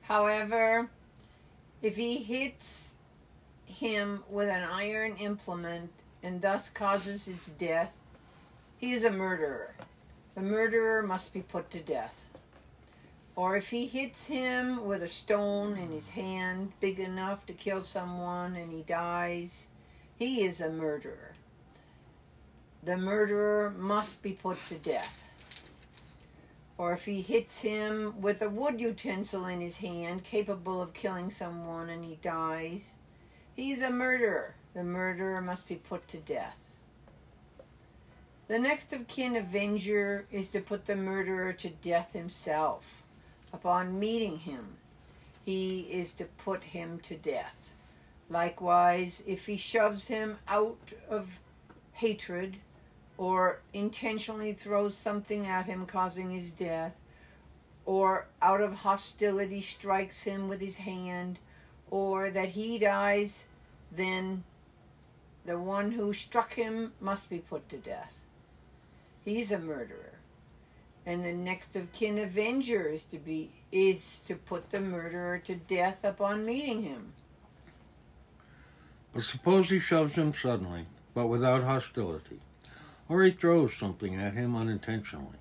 However, 0.00 0.88
if 1.82 1.94
he 1.96 2.16
hits 2.16 2.94
him 3.66 4.24
with 4.30 4.48
an 4.48 4.62
iron 4.62 5.16
implement 5.18 5.90
and 6.22 6.40
thus 6.40 6.70
causes 6.70 7.26
his 7.26 7.48
death, 7.48 7.92
he 8.78 8.92
is 8.92 9.04
a 9.04 9.10
murderer. 9.10 9.74
The 10.36 10.40
murderer 10.40 11.02
must 11.02 11.34
be 11.34 11.42
put 11.42 11.70
to 11.72 11.80
death. 11.80 12.23
Or 13.36 13.56
if 13.56 13.70
he 13.70 13.86
hits 13.86 14.26
him 14.26 14.84
with 14.84 15.02
a 15.02 15.08
stone 15.08 15.76
in 15.76 15.90
his 15.90 16.10
hand 16.10 16.72
big 16.80 17.00
enough 17.00 17.46
to 17.46 17.52
kill 17.52 17.82
someone 17.82 18.54
and 18.54 18.72
he 18.72 18.82
dies, 18.82 19.68
he 20.16 20.44
is 20.44 20.60
a 20.60 20.70
murderer. 20.70 21.32
The 22.84 22.96
murderer 22.96 23.70
must 23.76 24.22
be 24.22 24.32
put 24.32 24.58
to 24.68 24.76
death. 24.76 25.24
Or 26.78 26.92
if 26.92 27.04
he 27.04 27.22
hits 27.22 27.60
him 27.60 28.20
with 28.20 28.42
a 28.42 28.48
wood 28.48 28.80
utensil 28.80 29.46
in 29.46 29.60
his 29.60 29.78
hand 29.78 30.22
capable 30.22 30.82
of 30.82 30.92
killing 30.92 31.30
someone 31.30 31.88
and 31.88 32.04
he 32.04 32.18
dies, 32.22 32.94
he 33.54 33.72
is 33.72 33.80
a 33.80 33.90
murderer. 33.90 34.54
The 34.74 34.84
murderer 34.84 35.40
must 35.40 35.68
be 35.68 35.76
put 35.76 36.06
to 36.08 36.18
death. 36.18 36.76
The 38.48 38.58
next 38.58 38.92
of 38.92 39.06
kin 39.06 39.36
avenger 39.36 40.26
is 40.30 40.50
to 40.50 40.60
put 40.60 40.84
the 40.84 40.96
murderer 40.96 41.52
to 41.54 41.70
death 41.70 42.12
himself. 42.12 43.03
Upon 43.54 44.00
meeting 44.00 44.38
him, 44.40 44.78
he 45.44 45.82
is 45.82 46.12
to 46.16 46.24
put 46.24 46.64
him 46.64 46.98
to 47.04 47.14
death. 47.14 47.56
Likewise, 48.28 49.22
if 49.28 49.46
he 49.46 49.56
shoves 49.56 50.08
him 50.08 50.38
out 50.48 50.92
of 51.08 51.38
hatred 51.92 52.56
or 53.16 53.60
intentionally 53.72 54.54
throws 54.54 54.96
something 54.96 55.46
at 55.46 55.66
him 55.66 55.86
causing 55.86 56.32
his 56.32 56.50
death, 56.50 56.96
or 57.86 58.26
out 58.42 58.60
of 58.60 58.74
hostility 58.74 59.60
strikes 59.60 60.24
him 60.24 60.48
with 60.48 60.60
his 60.60 60.78
hand, 60.78 61.38
or 61.92 62.30
that 62.30 62.48
he 62.48 62.76
dies, 62.76 63.44
then 63.92 64.42
the 65.46 65.60
one 65.60 65.92
who 65.92 66.12
struck 66.12 66.54
him 66.54 66.92
must 67.00 67.30
be 67.30 67.38
put 67.38 67.68
to 67.68 67.76
death. 67.76 68.14
He's 69.24 69.52
a 69.52 69.60
murderer. 69.60 70.13
And 71.06 71.24
the 71.24 71.32
next 71.32 71.76
of 71.76 71.92
kin 71.92 72.18
avenger 72.18 72.88
is 72.88 73.04
to 73.06 73.18
be 73.18 73.50
is 73.70 74.20
to 74.26 74.36
put 74.36 74.70
the 74.70 74.80
murderer 74.80 75.38
to 75.40 75.54
death 75.54 76.04
upon 76.04 76.46
meeting 76.46 76.82
him. 76.82 77.12
But 79.12 79.22
suppose 79.22 79.68
he 79.68 79.78
shoves 79.78 80.14
him 80.14 80.32
suddenly, 80.34 80.86
but 81.12 81.26
without 81.26 81.62
hostility, 81.62 82.40
or 83.08 83.22
he 83.22 83.30
throws 83.30 83.74
something 83.76 84.16
at 84.16 84.32
him 84.32 84.56
unintentionally, 84.56 85.38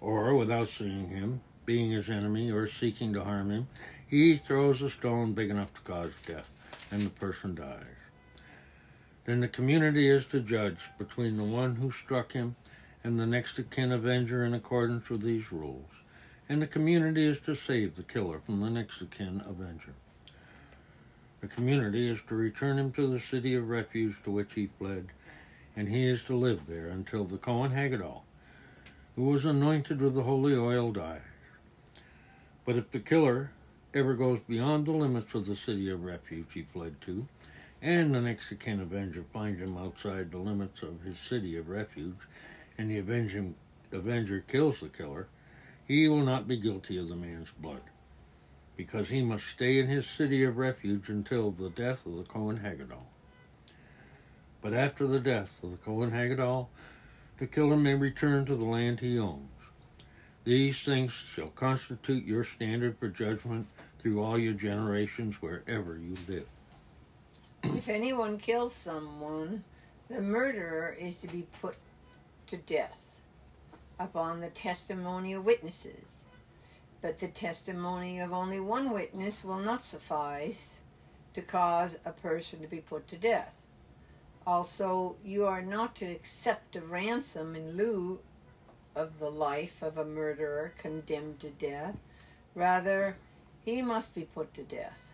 or 0.00 0.36
without 0.36 0.68
seeing 0.68 1.08
him, 1.08 1.40
being 1.64 1.90
his 1.90 2.08
enemy, 2.08 2.50
or 2.50 2.68
seeking 2.68 3.12
to 3.14 3.24
harm 3.24 3.50
him, 3.50 3.68
he 4.06 4.36
throws 4.36 4.82
a 4.82 4.90
stone 4.90 5.32
big 5.32 5.50
enough 5.50 5.72
to 5.74 5.80
cause 5.80 6.12
death, 6.26 6.48
and 6.90 7.02
the 7.02 7.10
person 7.10 7.54
dies. 7.54 8.02
Then 9.24 9.40
the 9.40 9.48
community 9.48 10.08
is 10.08 10.24
to 10.26 10.40
judge 10.40 10.78
between 10.98 11.36
the 11.36 11.44
one 11.44 11.76
who 11.76 11.92
struck 11.92 12.32
him 12.32 12.56
and 13.04 13.18
the 13.18 13.26
next 13.26 13.58
of 13.58 13.70
kin 13.70 13.92
avenger 13.92 14.44
in 14.44 14.54
accordance 14.54 15.08
with 15.08 15.22
these 15.22 15.50
rules, 15.50 15.90
and 16.48 16.62
the 16.62 16.66
community 16.66 17.26
is 17.26 17.40
to 17.40 17.54
save 17.54 17.96
the 17.96 18.02
killer 18.02 18.40
from 18.40 18.60
the 18.60 18.70
next 18.70 19.00
of 19.00 19.10
kin 19.10 19.42
avenger. 19.46 19.94
The 21.40 21.48
community 21.48 22.08
is 22.08 22.20
to 22.28 22.36
return 22.36 22.78
him 22.78 22.92
to 22.92 23.08
the 23.08 23.20
city 23.20 23.54
of 23.54 23.68
refuge 23.68 24.14
to 24.24 24.30
which 24.30 24.54
he 24.54 24.68
fled, 24.78 25.08
and 25.74 25.88
he 25.88 26.06
is 26.06 26.22
to 26.24 26.36
live 26.36 26.60
there 26.68 26.88
until 26.88 27.24
the 27.24 27.38
Cohen 27.38 27.72
Hagadol, 27.72 28.22
who 29.16 29.24
was 29.24 29.44
anointed 29.44 30.00
with 30.00 30.14
the 30.14 30.22
holy 30.22 30.54
oil, 30.54 30.92
dies. 30.92 31.20
But 32.64 32.76
if 32.76 32.92
the 32.92 33.00
killer 33.00 33.50
ever 33.92 34.14
goes 34.14 34.38
beyond 34.48 34.86
the 34.86 34.92
limits 34.92 35.34
of 35.34 35.46
the 35.46 35.56
city 35.56 35.90
of 35.90 36.04
refuge 36.04 36.46
he 36.54 36.62
fled 36.62 37.00
to, 37.02 37.26
and 37.82 38.14
the 38.14 38.20
next 38.20 38.52
of 38.52 38.60
kin 38.60 38.80
avenger 38.80 39.24
finds 39.32 39.60
him 39.60 39.76
outside 39.76 40.30
the 40.30 40.38
limits 40.38 40.82
of 40.82 41.02
his 41.02 41.18
city 41.18 41.56
of 41.56 41.68
refuge, 41.68 42.14
and 42.78 42.90
the 42.90 42.98
avenging 42.98 43.54
avenger 43.92 44.44
kills 44.48 44.80
the 44.80 44.88
killer, 44.88 45.28
he 45.86 46.08
will 46.08 46.22
not 46.22 46.48
be 46.48 46.56
guilty 46.56 46.98
of 46.98 47.08
the 47.08 47.16
man's 47.16 47.50
blood, 47.58 47.82
because 48.76 49.08
he 49.08 49.22
must 49.22 49.46
stay 49.46 49.78
in 49.78 49.86
his 49.86 50.06
city 50.06 50.44
of 50.44 50.56
refuge 50.56 51.08
until 51.08 51.50
the 51.50 51.70
death 51.70 52.04
of 52.06 52.16
the 52.16 52.24
Cohen 52.24 52.58
Hagadol. 52.58 53.06
But 54.60 54.72
after 54.72 55.06
the 55.06 55.20
death 55.20 55.50
of 55.62 55.72
the 55.72 55.76
Cohen 55.78 56.12
Hagadol, 56.12 56.68
the 57.38 57.46
killer 57.46 57.76
may 57.76 57.94
return 57.94 58.46
to 58.46 58.54
the 58.54 58.64
land 58.64 59.00
he 59.00 59.18
owns. 59.18 59.48
These 60.44 60.80
things 60.82 61.12
shall 61.12 61.48
constitute 61.48 62.24
your 62.24 62.44
standard 62.44 62.96
for 62.98 63.08
judgment 63.08 63.66
through 63.98 64.22
all 64.22 64.38
your 64.38 64.54
generations 64.54 65.40
wherever 65.40 65.98
you 65.98 66.16
live. 66.28 66.46
If 67.64 67.88
anyone 67.88 68.38
kills 68.38 68.74
someone, 68.74 69.62
the 70.08 70.20
murderer 70.20 70.96
is 70.98 71.18
to 71.18 71.28
be 71.28 71.46
put 71.60 71.76
to 72.48 72.56
death 72.56 73.20
upon 73.98 74.40
the 74.40 74.50
testimony 74.50 75.32
of 75.32 75.44
witnesses. 75.44 76.22
But 77.00 77.18
the 77.18 77.28
testimony 77.28 78.20
of 78.20 78.32
only 78.32 78.60
one 78.60 78.90
witness 78.90 79.44
will 79.44 79.58
not 79.58 79.82
suffice 79.82 80.80
to 81.34 81.42
cause 81.42 81.98
a 82.04 82.12
person 82.12 82.60
to 82.60 82.66
be 82.66 82.78
put 82.78 83.08
to 83.08 83.16
death. 83.16 83.60
Also, 84.46 85.16
you 85.24 85.46
are 85.46 85.62
not 85.62 85.94
to 85.96 86.06
accept 86.06 86.76
a 86.76 86.80
ransom 86.80 87.54
in 87.54 87.76
lieu 87.76 88.20
of 88.94 89.18
the 89.18 89.30
life 89.30 89.82
of 89.82 89.96
a 89.96 90.04
murderer 90.04 90.74
condemned 90.78 91.40
to 91.40 91.50
death. 91.50 91.96
Rather, 92.54 93.16
he 93.64 93.82
must 93.82 94.14
be 94.14 94.22
put 94.22 94.52
to 94.54 94.62
death. 94.62 95.11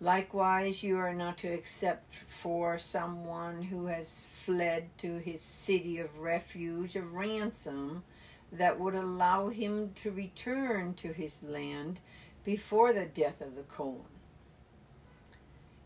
Likewise, 0.00 0.82
you 0.82 0.98
are 0.98 1.14
not 1.14 1.38
to 1.38 1.48
accept 1.48 2.14
for 2.14 2.78
someone 2.78 3.62
who 3.62 3.86
has 3.86 4.26
fled 4.44 4.88
to 4.98 5.18
his 5.18 5.40
city 5.40 5.98
of 5.98 6.18
refuge 6.18 6.96
a 6.96 7.02
ransom 7.02 8.04
that 8.52 8.78
would 8.78 8.94
allow 8.94 9.48
him 9.48 9.92
to 9.94 10.10
return 10.10 10.92
to 10.94 11.12
his 11.12 11.32
land 11.42 12.00
before 12.44 12.92
the 12.92 13.06
death 13.06 13.40
of 13.40 13.56
the 13.56 13.62
Cohen. 13.62 14.04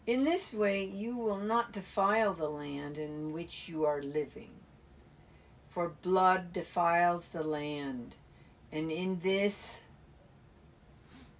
In 0.07 0.25
this 0.25 0.53
way, 0.53 0.85
you 0.85 1.17
will 1.17 1.39
not 1.39 1.73
defile 1.73 2.35
the 2.35 2.49
land 2.49 2.99
in 2.99 3.33
which 3.33 3.69
you 3.69 3.85
are 3.85 4.03
living, 4.03 4.51
for 5.69 5.93
blood 6.03 6.53
defiles 6.53 7.29
the 7.29 7.45
land, 7.45 8.17
and 8.73 8.91
in 8.91 9.21
this 9.21 9.80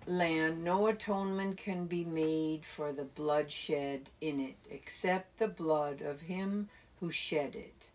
land 0.07 0.65
no 0.65 0.87
atonement 0.87 1.57
can 1.57 1.87
be 1.87 2.05
made 2.05 2.65
for 2.65 2.93
the 2.93 3.05
blood 3.05 3.51
shed 3.51 4.11
in 4.21 4.41
it, 4.41 4.57
except 4.71 5.39
the 5.39 5.49
blood 5.49 6.01
of 6.01 6.23
him 6.23 6.69
who 7.01 7.11
shed 7.11 7.55
it. 7.55 7.87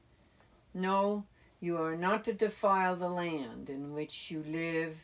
No, 0.74 1.26
you 1.60 1.78
are 1.78 1.96
not 1.96 2.26
to 2.26 2.34
defile 2.34 2.96
the 2.96 3.10
land 3.10 3.70
in 3.70 3.94
which 3.94 4.30
you 4.30 4.44
live 4.48 4.98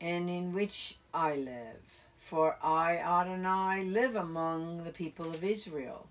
and 0.00 0.28
in 0.28 0.52
which 0.52 0.98
I 1.14 1.36
live, 1.36 1.82
for 2.18 2.56
I, 2.62 2.98
Adonai, 2.98 3.84
live 3.84 4.16
among 4.16 4.84
the 4.84 4.90
people 4.90 5.26
of 5.26 5.44
Israel. 5.44 6.08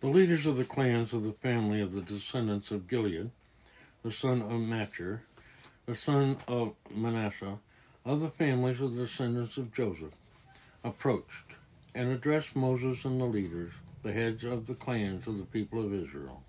The 0.00 0.08
leaders 0.08 0.46
of 0.46 0.56
the 0.56 0.64
clans 0.64 1.12
of 1.12 1.24
the 1.24 1.32
family 1.32 1.80
of 1.80 1.92
the 1.92 2.02
descendants 2.02 2.70
of 2.70 2.86
Gilead, 2.86 3.30
the 4.02 4.12
son 4.12 4.42
of 4.42 4.60
Machir, 4.60 5.22
the 5.86 5.94
son 5.94 6.36
of 6.46 6.74
Manasseh, 6.94 7.58
of 8.08 8.20
the 8.20 8.30
families 8.30 8.80
of 8.80 8.94
the 8.94 9.02
descendants 9.02 9.58
of 9.58 9.74
Joseph, 9.74 10.14
approached 10.82 11.56
and 11.94 12.08
addressed 12.08 12.56
Moses 12.56 13.04
and 13.04 13.20
the 13.20 13.26
leaders, 13.26 13.70
the 14.02 14.14
heads 14.14 14.44
of 14.44 14.66
the 14.66 14.74
clans 14.74 15.26
of 15.26 15.36
the 15.36 15.44
people 15.44 15.84
of 15.84 15.92
Israel. 15.92 16.42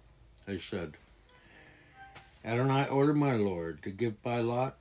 They 0.45 0.57
said, 0.57 0.93
Adonai 2.45 2.87
ordered 2.87 3.17
my 3.17 3.33
Lord 3.33 3.83
to 3.83 3.91
give 3.91 4.23
by 4.23 4.39
lot 4.39 4.77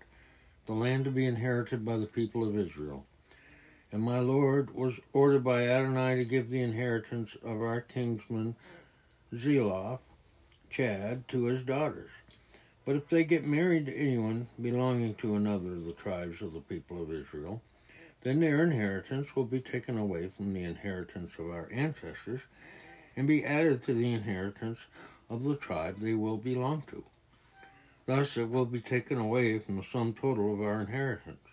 the 0.66 0.72
land 0.72 1.04
to 1.06 1.10
be 1.10 1.26
inherited 1.26 1.84
by 1.84 1.96
the 1.96 2.06
people 2.06 2.46
of 2.46 2.56
Israel. 2.56 3.04
And 3.90 4.00
my 4.00 4.20
Lord 4.20 4.72
was 4.72 4.94
ordered 5.12 5.42
by 5.42 5.66
Adonai 5.66 6.14
to 6.14 6.24
give 6.24 6.48
the 6.48 6.62
inheritance 6.62 7.30
of 7.42 7.60
our 7.60 7.80
kinsman 7.80 8.54
Zeloff, 9.34 9.98
Chad, 10.70 11.26
to 11.26 11.46
his 11.46 11.64
daughters. 11.64 12.10
But 12.88 12.96
if 12.96 13.08
they 13.08 13.24
get 13.24 13.44
married 13.44 13.84
to 13.84 13.94
anyone 13.94 14.48
belonging 14.58 15.16
to 15.16 15.34
another 15.34 15.72
of 15.72 15.84
the 15.84 15.92
tribes 15.92 16.40
of 16.40 16.54
the 16.54 16.62
people 16.62 17.02
of 17.02 17.12
Israel, 17.12 17.60
then 18.22 18.40
their 18.40 18.64
inheritance 18.64 19.36
will 19.36 19.44
be 19.44 19.60
taken 19.60 19.98
away 19.98 20.28
from 20.28 20.54
the 20.54 20.64
inheritance 20.64 21.32
of 21.38 21.50
our 21.50 21.68
ancestors 21.70 22.40
and 23.14 23.28
be 23.28 23.44
added 23.44 23.84
to 23.84 23.92
the 23.92 24.10
inheritance 24.14 24.78
of 25.28 25.44
the 25.44 25.56
tribe 25.56 25.98
they 25.98 26.14
will 26.14 26.38
belong 26.38 26.82
to. 26.88 27.04
Thus 28.06 28.38
it 28.38 28.48
will 28.48 28.64
be 28.64 28.80
taken 28.80 29.18
away 29.18 29.58
from 29.58 29.76
the 29.76 29.84
sum 29.92 30.14
total 30.14 30.54
of 30.54 30.62
our 30.62 30.80
inheritance. 30.80 31.46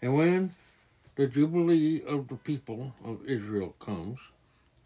And 0.00 0.14
when 0.14 0.54
the 1.16 1.26
Jubilee 1.26 2.02
of 2.06 2.28
the 2.28 2.36
people 2.36 2.94
of 3.04 3.28
Israel 3.28 3.74
comes, 3.78 4.18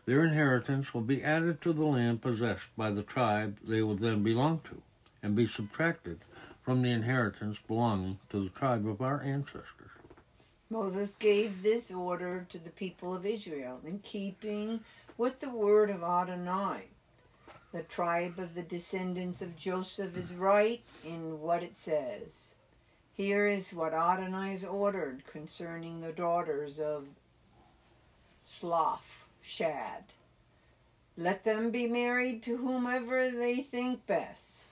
their 0.06 0.24
inheritance 0.24 0.92
will 0.92 1.02
be 1.02 1.22
added 1.22 1.60
to 1.60 1.72
the 1.72 1.84
land 1.84 2.20
possessed 2.20 2.66
by 2.76 2.90
the 2.90 3.04
tribe 3.04 3.58
they 3.62 3.80
will 3.80 3.94
then 3.94 4.24
belong 4.24 4.60
to, 4.64 4.82
and 5.24 5.34
be 5.34 5.48
subtracted 5.48 6.20
from 6.62 6.82
the 6.82 6.90
inheritance 6.90 7.58
belonging 7.66 8.18
to 8.30 8.44
the 8.44 8.50
tribe 8.50 8.86
of 8.86 9.00
our 9.00 9.22
ancestors. 9.22 9.90
Moses 10.70 11.14
gave 11.14 11.62
this 11.62 11.90
order 11.90 12.46
to 12.50 12.58
the 12.58 12.70
people 12.70 13.14
of 13.14 13.26
Israel 13.26 13.80
in 13.86 13.98
keeping 14.00 14.80
with 15.16 15.40
the 15.40 15.48
word 15.48 15.90
of 15.90 16.02
Adonai. 16.02 16.84
The 17.72 17.82
tribe 17.82 18.38
of 18.38 18.54
the 18.54 18.62
descendants 18.62 19.42
of 19.42 19.56
Joseph 19.56 20.16
is 20.16 20.34
right 20.34 20.82
in 21.04 21.40
what 21.40 21.62
it 21.62 21.76
says. 21.76 22.54
Here 23.14 23.46
is 23.46 23.74
what 23.74 23.94
Adonai 23.94 24.52
has 24.52 24.64
ordered 24.64 25.26
concerning 25.26 26.00
the 26.00 26.12
daughters 26.12 26.80
of 26.80 27.06
Sloth, 28.44 29.24
Shad. 29.42 30.04
Let 31.16 31.44
them 31.44 31.70
be 31.70 31.86
married 31.86 32.42
to 32.44 32.56
whomever 32.56 33.30
they 33.30 33.62
think 33.62 34.06
best, 34.06 34.63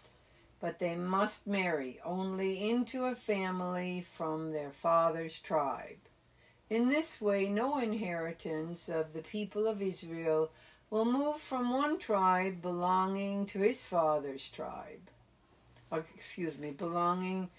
but 0.63 0.79
they 0.79 0.95
must 0.95 1.45
marry 1.45 1.99
only 2.05 2.71
into 2.71 3.05
a 3.07 3.17
family 3.17 4.07
from 4.17 4.53
their 4.53 4.71
father's 4.71 5.41
tribe. 5.41 5.99
In 6.71 6.89
this 6.89 7.21
way, 7.21 7.49
no 7.49 7.81
inheritance 7.81 8.89
of 8.89 9.13
the 9.13 9.23
people 9.23 9.67
of 9.67 9.83
Israel 9.83 10.53
will 10.89 11.05
move 11.05 11.39
from 11.39 11.71
one 11.71 11.99
tribe 11.99 12.63
belonging 12.63 13.45
to 13.47 13.59
his 13.59 13.83
father's 13.83 14.49
tribe. 14.49 15.11
Or, 15.91 16.05
excuse 16.15 16.57
me, 16.57 16.71
belonging 16.71 17.51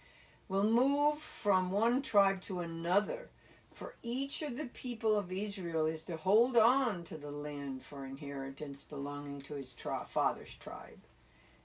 will 0.48 0.63
move 0.63 1.18
from 1.18 1.72
one 1.72 2.02
tribe 2.02 2.39
to 2.44 2.62
another, 2.62 3.28
for 3.74 3.96
each 4.02 4.42
of 4.42 4.56
the 4.56 4.68
people 4.68 5.18
of 5.18 5.30
Israel 5.30 5.88
is 5.88 6.04
to 6.04 6.16
hold 6.16 6.56
on 6.56 7.04
to 7.04 7.18
the 7.18 7.32
land 7.32 7.84
for 7.84 8.06
inheritance 8.06 8.84
belonging 8.84 9.42
to 9.42 9.56
his 9.56 9.74
tri- 9.74 10.06
father's 10.08 10.56
tribe. 10.56 11.00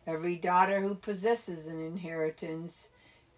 Every 0.09 0.37
daughter 0.37 0.81
who 0.81 0.95
possesses 0.95 1.67
an 1.67 1.83
inheritance 1.83 2.89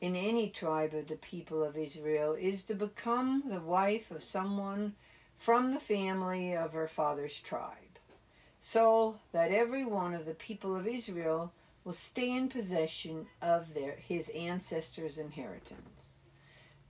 in 0.00 0.14
any 0.14 0.48
tribe 0.48 0.94
of 0.94 1.08
the 1.08 1.16
people 1.16 1.64
of 1.64 1.76
Israel 1.76 2.34
is 2.34 2.62
to 2.62 2.76
become 2.76 3.42
the 3.48 3.58
wife 3.58 4.12
of 4.12 4.22
someone 4.22 4.94
from 5.36 5.74
the 5.74 5.80
family 5.80 6.54
of 6.54 6.72
her 6.72 6.86
father's 6.86 7.40
tribe, 7.40 7.98
so 8.60 9.16
that 9.32 9.50
every 9.50 9.84
one 9.84 10.14
of 10.14 10.26
the 10.26 10.34
people 10.34 10.76
of 10.76 10.86
Israel 10.86 11.52
will 11.82 11.92
stay 11.92 12.30
in 12.30 12.48
possession 12.48 13.26
of 13.42 13.74
their 13.74 13.96
his 13.96 14.28
ancestors' 14.28 15.18
inheritance. 15.18 16.12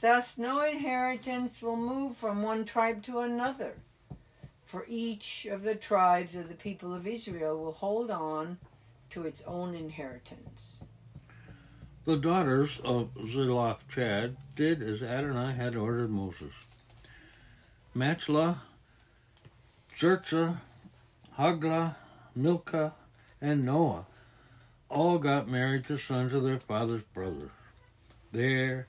Thus 0.03 0.37
no 0.37 0.61
inheritance 0.61 1.63
will 1.63 1.77
move 1.77 2.19
from 2.19 2.43
one 2.43 2.67
tribe 2.67 3.03
to 3.05 3.21
another, 3.21 3.77
for 4.67 4.85
each 4.87 5.47
of 5.47 5.63
the 5.63 5.75
tribes 5.75 6.35
of 6.35 6.51
the 6.51 6.55
people 6.55 6.93
of 6.93 7.07
Israel 7.07 7.59
will 7.59 7.73
hold 7.73 8.11
on 8.11 8.59
to 9.11 9.25
its 9.25 9.43
own 9.43 9.75
inheritance. 9.75 10.79
The 12.05 12.17
daughters 12.17 12.81
of 12.83 13.11
Zelophehad 13.29 14.37
did 14.57 14.83
as 14.83 15.03
Adonai 15.03 15.53
had 15.53 15.77
ordered 15.77 16.11
Moses. 16.11 16.53
Machlah, 17.95 18.63
Zertza, 19.99 20.61
Hagla, 21.37 21.97
Milcah, 22.35 22.95
and 23.41 23.67
Noah 23.67 24.07
all 24.89 25.19
got 25.19 25.49
married 25.49 25.85
to 25.87 25.99
sons 25.99 26.33
of 26.33 26.43
their 26.43 26.59
father's 26.59 27.03
brothers. 27.03 27.51
There 28.33 28.87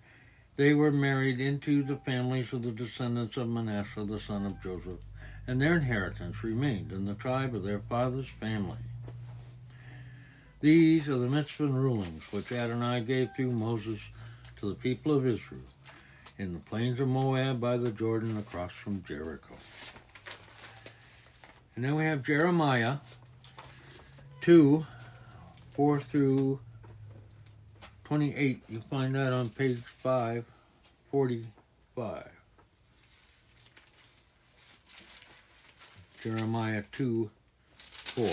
they 0.56 0.74
were 0.74 0.92
married 0.92 1.40
into 1.40 1.84
the 1.84 1.98
families 1.98 2.54
of 2.54 2.62
the 2.62 2.72
descendants 2.72 3.38
of 3.38 3.50
Manasseh, 3.50 4.04
the 4.04 4.20
son 4.20 4.46
of 4.46 4.62
Joseph, 4.62 5.00
and 5.48 5.60
their 5.60 5.76
inheritance 5.76 6.44
remained 6.44 6.92
in 6.92 7.06
the 7.06 7.16
tribe 7.16 7.56
of 7.56 7.64
their 7.64 7.80
father's 7.80 8.30
family. 8.40 8.78
These 10.62 11.10
are 11.10 11.18
the 11.18 11.28
mitzvah 11.28 11.66
rulings 11.66 12.22
which 12.32 12.52
Adonai 12.52 13.02
gave 13.02 13.32
through 13.36 13.52
Moses 13.52 14.00
to 14.60 14.70
the 14.70 14.76
people 14.76 15.12
of 15.12 15.26
Israel 15.26 15.64
in 16.38 16.54
the 16.54 16.60
plains 16.60 17.00
of 17.00 17.08
Moab 17.08 17.60
by 17.60 17.78
the 17.78 17.90
Jordan 17.90 18.38
across 18.38 18.72
from 18.72 19.04
Jericho. 19.08 19.56
And 21.76 21.84
then 21.84 21.96
we 21.96 22.04
have 22.04 22.22
Jeremiah 22.22 22.98
2 24.42 24.86
4 25.74 26.00
through 26.00 26.60
28. 28.04 28.62
You 28.70 28.82
find 28.82 29.16
that 29.16 29.34
on 29.34 29.50
page 29.50 29.82
545. 30.04 32.28
Jeremiah 36.22 36.84
2 36.92 37.32
4. 37.80 38.30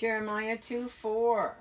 Jeremiah 0.00 0.56
2 0.56 0.88
4. 0.88 1.56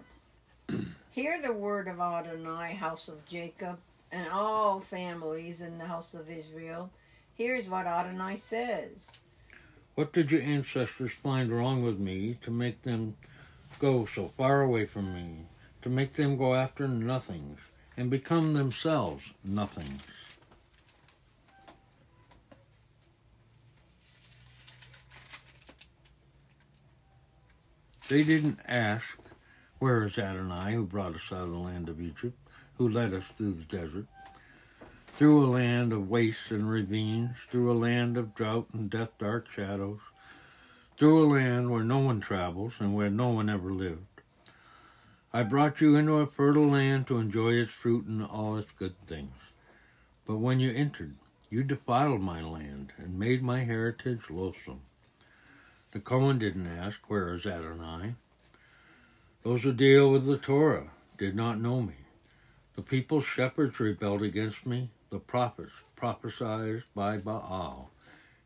Hear 1.11 1.41
the 1.41 1.51
word 1.51 1.89
of 1.89 1.99
Adonai, 1.99 2.73
house 2.73 3.09
of 3.09 3.25
Jacob, 3.25 3.79
and 4.13 4.29
all 4.31 4.79
families 4.79 5.59
in 5.59 5.77
the 5.77 5.83
house 5.83 6.13
of 6.13 6.29
Israel. 6.31 6.89
Here's 7.35 7.67
what 7.67 7.85
Adonai 7.85 8.37
says 8.37 9.11
What 9.95 10.13
did 10.13 10.31
your 10.31 10.41
ancestors 10.41 11.11
find 11.11 11.51
wrong 11.51 11.83
with 11.83 11.99
me 11.99 12.37
to 12.43 12.49
make 12.49 12.83
them 12.83 13.17
go 13.77 14.05
so 14.05 14.29
far 14.37 14.61
away 14.61 14.85
from 14.85 15.13
me, 15.13 15.39
to 15.81 15.89
make 15.89 16.13
them 16.13 16.37
go 16.37 16.55
after 16.55 16.87
nothings 16.87 17.59
and 17.97 18.09
become 18.09 18.53
themselves 18.53 19.23
nothings? 19.43 20.01
They 28.09 28.23
didn't 28.23 28.59
ask, 28.67 29.19
Where 29.77 30.03
is 30.03 30.17
Adonai, 30.17 30.73
who 30.73 30.87
brought 30.87 31.13
us 31.13 31.31
out 31.31 31.43
of 31.43 31.51
the 31.51 31.57
land 31.59 31.89
of 31.89 32.01
Egypt, 32.01 32.35
who 32.79 32.89
led 32.89 33.13
us 33.13 33.25
through 33.35 33.53
the 33.53 33.77
desert, 33.77 34.07
through 35.15 35.45
a 35.45 35.53
land 35.53 35.93
of 35.93 36.09
wastes 36.09 36.49
and 36.49 36.67
ravines, 36.67 37.35
through 37.51 37.71
a 37.71 37.77
land 37.77 38.17
of 38.17 38.33
drought 38.33 38.65
and 38.73 38.89
death 38.89 39.15
dark 39.19 39.47
shadows, 39.51 39.99
through 40.97 41.23
a 41.23 41.29
land 41.31 41.69
where 41.69 41.83
no 41.83 41.99
one 41.99 42.19
travels 42.19 42.73
and 42.79 42.95
where 42.95 43.11
no 43.11 43.29
one 43.29 43.47
ever 43.47 43.71
lived. 43.71 44.23
I 45.31 45.43
brought 45.43 45.79
you 45.79 45.95
into 45.95 46.13
a 46.13 46.25
fertile 46.25 46.67
land 46.67 47.05
to 47.07 47.19
enjoy 47.19 47.53
its 47.53 47.71
fruit 47.71 48.07
and 48.07 48.25
all 48.25 48.57
its 48.57 48.71
good 48.71 48.95
things. 49.05 49.35
But 50.25 50.37
when 50.37 50.59
you 50.59 50.71
entered, 50.71 51.13
you 51.51 51.63
defiled 51.63 52.21
my 52.21 52.41
land 52.41 52.91
and 52.97 53.19
made 53.19 53.43
my 53.43 53.59
heritage 53.59 54.31
loathsome. 54.31 54.81
The 55.91 55.99
Cohen 55.99 56.37
didn't 56.37 56.67
ask, 56.67 56.99
Where 57.09 57.33
is 57.33 57.47
Adonai? 57.47 58.13
Those 59.41 59.63
who 59.63 59.73
deal 59.73 60.11
with 60.11 60.25
the 60.25 60.37
Torah 60.37 60.91
did 61.17 61.35
not 61.35 61.59
know 61.59 61.81
me. 61.81 61.95
The 62.75 62.83
people's 62.83 63.25
shepherds 63.25 63.79
rebelled 63.79 64.21
against 64.21 64.67
me. 64.67 64.91
The 65.09 65.17
prophets 65.17 65.71
prophesied 65.95 66.83
by 66.93 67.17
Baal 67.17 67.89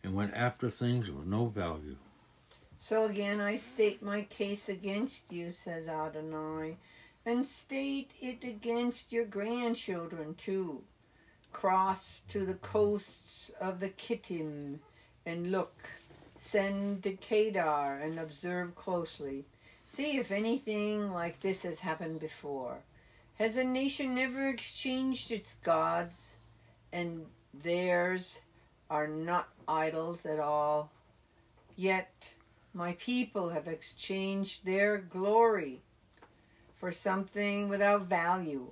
and 0.04 0.16
went 0.16 0.34
after 0.34 0.70
things 0.70 1.10
of 1.10 1.28
no 1.28 1.48
value. 1.48 1.98
So 2.80 3.06
again 3.06 3.42
I 3.42 3.58
state 3.58 4.02
my 4.02 4.22
case 4.24 4.70
against 4.70 5.32
you, 5.32 5.52
says 5.52 5.90
Adonai, 5.90 6.78
and 7.26 7.46
state 7.46 8.12
it 8.22 8.46
against 8.46 9.12
your 9.12 9.26
grandchildren 9.26 10.36
too. 10.36 10.82
Cross 11.52 12.22
to 12.30 12.46
the 12.46 12.56
coasts 12.56 13.52
of 13.60 13.82
the 13.82 13.90
Kittim 13.90 14.80
and 15.26 15.52
look. 15.52 15.76
Send 16.46 17.04
to 17.04 17.14
Kedar 17.14 18.00
and 18.04 18.20
observe 18.20 18.76
closely. 18.76 19.46
See 19.88 20.18
if 20.18 20.30
anything 20.30 21.10
like 21.10 21.40
this 21.40 21.64
has 21.64 21.80
happened 21.80 22.20
before. 22.20 22.80
Has 23.40 23.56
a 23.56 23.64
nation 23.64 24.14
never 24.14 24.50
exchanged 24.50 25.32
its 25.32 25.56
gods, 25.64 26.32
and 26.92 27.28
theirs 27.54 28.42
are 28.90 29.08
not 29.08 29.48
idols 29.70 30.26
at 30.26 30.40
all? 30.42 30.92
Yet 31.78 32.34
my 32.74 32.92
people 33.00 33.50
have 33.50 33.70
exchanged 33.70 34.66
their 34.66 34.98
glory 34.98 35.82
for 36.76 36.92
something 36.92 37.70
without 37.70 38.08
value. 38.08 38.68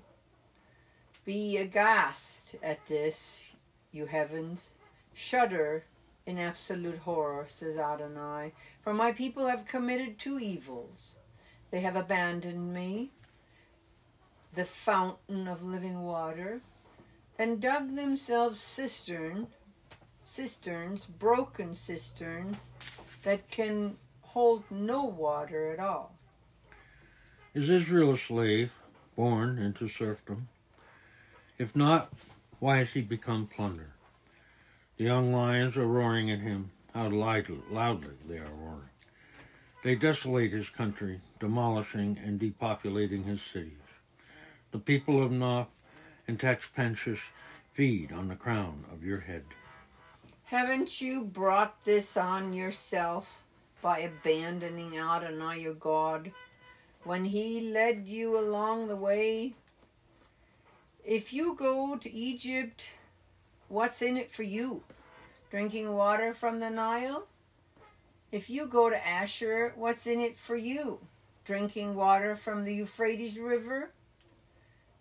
Be 1.24 1.56
aghast 1.56 2.58
at 2.62 2.86
this, 2.88 3.54
you 3.94 4.08
heavens. 4.08 4.72
Shudder 5.14 5.86
in 6.26 6.38
absolute 6.38 7.00
horror, 7.00 7.46
says 7.48 7.78
Adonai, 7.78 8.54
for 8.82 8.94
my 8.94 9.12
people 9.12 9.48
have 9.48 9.68
committed 9.68 10.18
two 10.20 10.40
evils. 10.40 11.16
They 11.72 11.82
have 11.82 11.96
abandoned 11.96 12.74
me, 12.74 13.12
the 14.54 14.66
fountain 14.66 15.48
of 15.48 15.64
living 15.64 16.04
water, 16.04 16.62
and 17.40 17.62
dug 17.62 17.96
themselves 17.96 18.60
cistern, 18.60 19.48
cisterns, 20.24 21.06
broken 21.06 21.74
cisterns 21.74 22.70
that 23.24 23.50
can 23.50 23.98
hold 24.22 24.64
no 24.70 25.06
water 25.06 25.72
at 25.72 25.80
all. 25.80 26.16
Is 27.54 27.70
Israel 27.70 28.14
a 28.14 28.18
slave, 28.18 28.72
born 29.16 29.58
into 29.58 29.88
serfdom? 29.88 30.48
If 31.58 31.76
not, 31.76 32.14
why 32.60 32.78
has 32.78 32.92
he 32.92 33.02
become 33.02 33.48
plunder? 33.48 33.94
The 35.02 35.08
young 35.08 35.34
lions 35.34 35.78
are 35.78 35.88
roaring 35.88 36.30
at 36.30 36.42
him. 36.42 36.70
How 36.94 37.10
loudly, 37.10 37.58
they 38.30 38.38
are 38.38 38.54
roaring. 38.54 38.90
They 39.84 39.96
desolate 39.96 40.52
his 40.52 40.70
country, 40.70 41.22
demolishing 41.40 42.20
and 42.24 42.40
depopulating 42.40 43.24
his 43.24 43.42
cities. 43.42 43.82
The 44.70 44.78
people 44.78 45.24
of 45.24 45.32
Noph 45.32 45.70
and 46.28 46.40
Tachpanches 46.40 47.18
feed 47.74 48.12
on 48.12 48.28
the 48.28 48.36
crown 48.36 48.86
of 48.94 49.04
your 49.04 49.22
head. 49.22 49.44
Haven't 50.44 51.02
you 51.02 51.24
brought 51.24 51.84
this 51.84 52.16
on 52.16 52.54
yourself 52.54 53.42
by 53.82 54.02
abandoning 54.02 55.00
Adonai 55.00 55.62
your 55.62 55.74
God 55.74 56.32
when 57.06 57.26
he 57.26 57.72
led 57.72 58.06
you 58.06 58.38
along 58.38 58.88
the 58.88 58.96
way? 58.96 59.56
If 61.04 61.34
you 61.34 61.56
go 61.56 61.96
to 61.96 62.14
Egypt, 62.14 62.92
what's 63.72 64.02
in 64.02 64.18
it 64.18 64.32
for 64.32 64.44
you? 64.44 64.84
Drinking 65.50 65.94
water 65.94 66.34
from 66.34 66.60
the 66.60 66.70
Nile? 66.70 67.28
If 68.32 68.50
you 68.50 68.68
go 68.68 68.90
to 68.90 69.08
Ashur, 69.08 69.74
what's 69.76 70.06
in 70.06 70.20
it 70.20 70.38
for 70.38 70.56
you? 70.56 71.00
Drinking 71.46 71.96
water 71.96 72.36
from 72.36 72.66
the 72.66 72.74
Euphrates 72.74 73.38
River? 73.40 73.92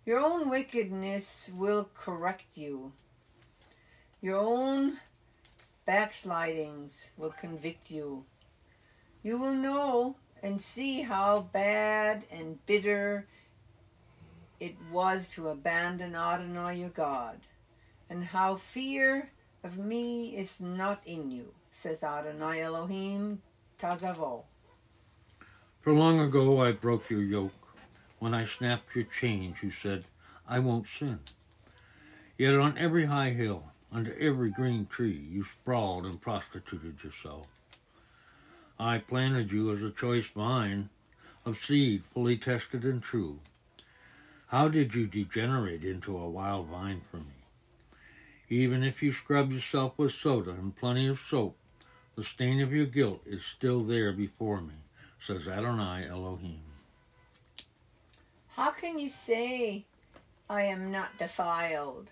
Your 0.05 0.19
own 0.19 0.49
wickedness 0.49 1.51
will 1.55 1.89
correct 1.95 2.57
you. 2.57 2.91
Your 4.21 4.37
own 4.37 4.97
backslidings 5.85 7.09
will 7.17 7.31
convict 7.31 7.91
you. 7.91 8.25
You 9.23 9.37
will 9.37 9.53
know 9.53 10.15
and 10.41 10.61
see 10.61 11.01
how 11.01 11.41
bad 11.53 12.23
and 12.31 12.65
bitter 12.65 13.27
it 14.59 14.75
was 14.91 15.29
to 15.29 15.49
abandon 15.49 16.15
Adonai 16.15 16.79
your 16.79 16.89
God, 16.89 17.39
and 18.11 18.25
how 18.25 18.57
fear 18.57 19.29
of 19.63 19.77
me 19.77 20.35
is 20.35 20.59
not 20.59 21.01
in 21.05 21.31
you, 21.31 21.45
says 21.69 22.03
Adonai 22.03 22.61
Elohim 22.61 23.41
Tazavo. 23.79 24.43
For 25.79 25.93
long 25.93 26.19
ago 26.19 26.61
I 26.61 26.73
broke 26.73 27.09
your 27.09 27.23
yoke 27.23 27.53
when 28.19 28.33
I 28.33 28.45
snapped 28.45 28.93
your 28.95 29.05
chains, 29.05 29.63
you 29.63 29.71
said, 29.71 30.03
I 30.45 30.59
won't 30.59 30.87
sin. 30.87 31.19
Yet 32.37 32.55
on 32.55 32.77
every 32.77 33.05
high 33.05 33.29
hill, 33.29 33.63
under 33.93 34.13
every 34.19 34.51
green 34.51 34.87
tree, 34.87 35.25
you 35.31 35.45
sprawled 35.45 36.05
and 36.05 36.19
prostituted 36.19 37.01
yourself. 37.01 37.47
I 38.77 38.97
planted 38.97 39.53
you 39.53 39.71
as 39.71 39.81
a 39.81 39.89
choice 39.89 40.27
vine 40.27 40.89
of 41.45 41.63
seed 41.63 42.03
fully 42.13 42.37
tested 42.37 42.83
and 42.83 43.01
true. 43.01 43.39
How 44.47 44.67
did 44.67 44.93
you 44.93 45.07
degenerate 45.07 45.85
into 45.85 46.17
a 46.17 46.29
wild 46.29 46.67
vine 46.67 47.01
for 47.09 47.17
me? 47.17 47.40
Even 48.51 48.83
if 48.83 49.01
you 49.01 49.13
scrub 49.13 49.49
yourself 49.49 49.97
with 49.97 50.11
soda 50.11 50.51
and 50.51 50.75
plenty 50.75 51.07
of 51.07 51.21
soap, 51.25 51.55
the 52.17 52.23
stain 52.25 52.59
of 52.59 52.73
your 52.73 52.85
guilt 52.85 53.21
is 53.25 53.45
still 53.45 53.81
there 53.81 54.11
before 54.11 54.59
me, 54.59 54.73
says 55.25 55.47
Adonai 55.47 56.05
Elohim. 56.09 56.59
How 58.49 58.71
can 58.71 58.99
you 58.99 59.07
say, 59.07 59.85
I 60.49 60.63
am 60.63 60.91
not 60.91 61.17
defiled? 61.17 62.11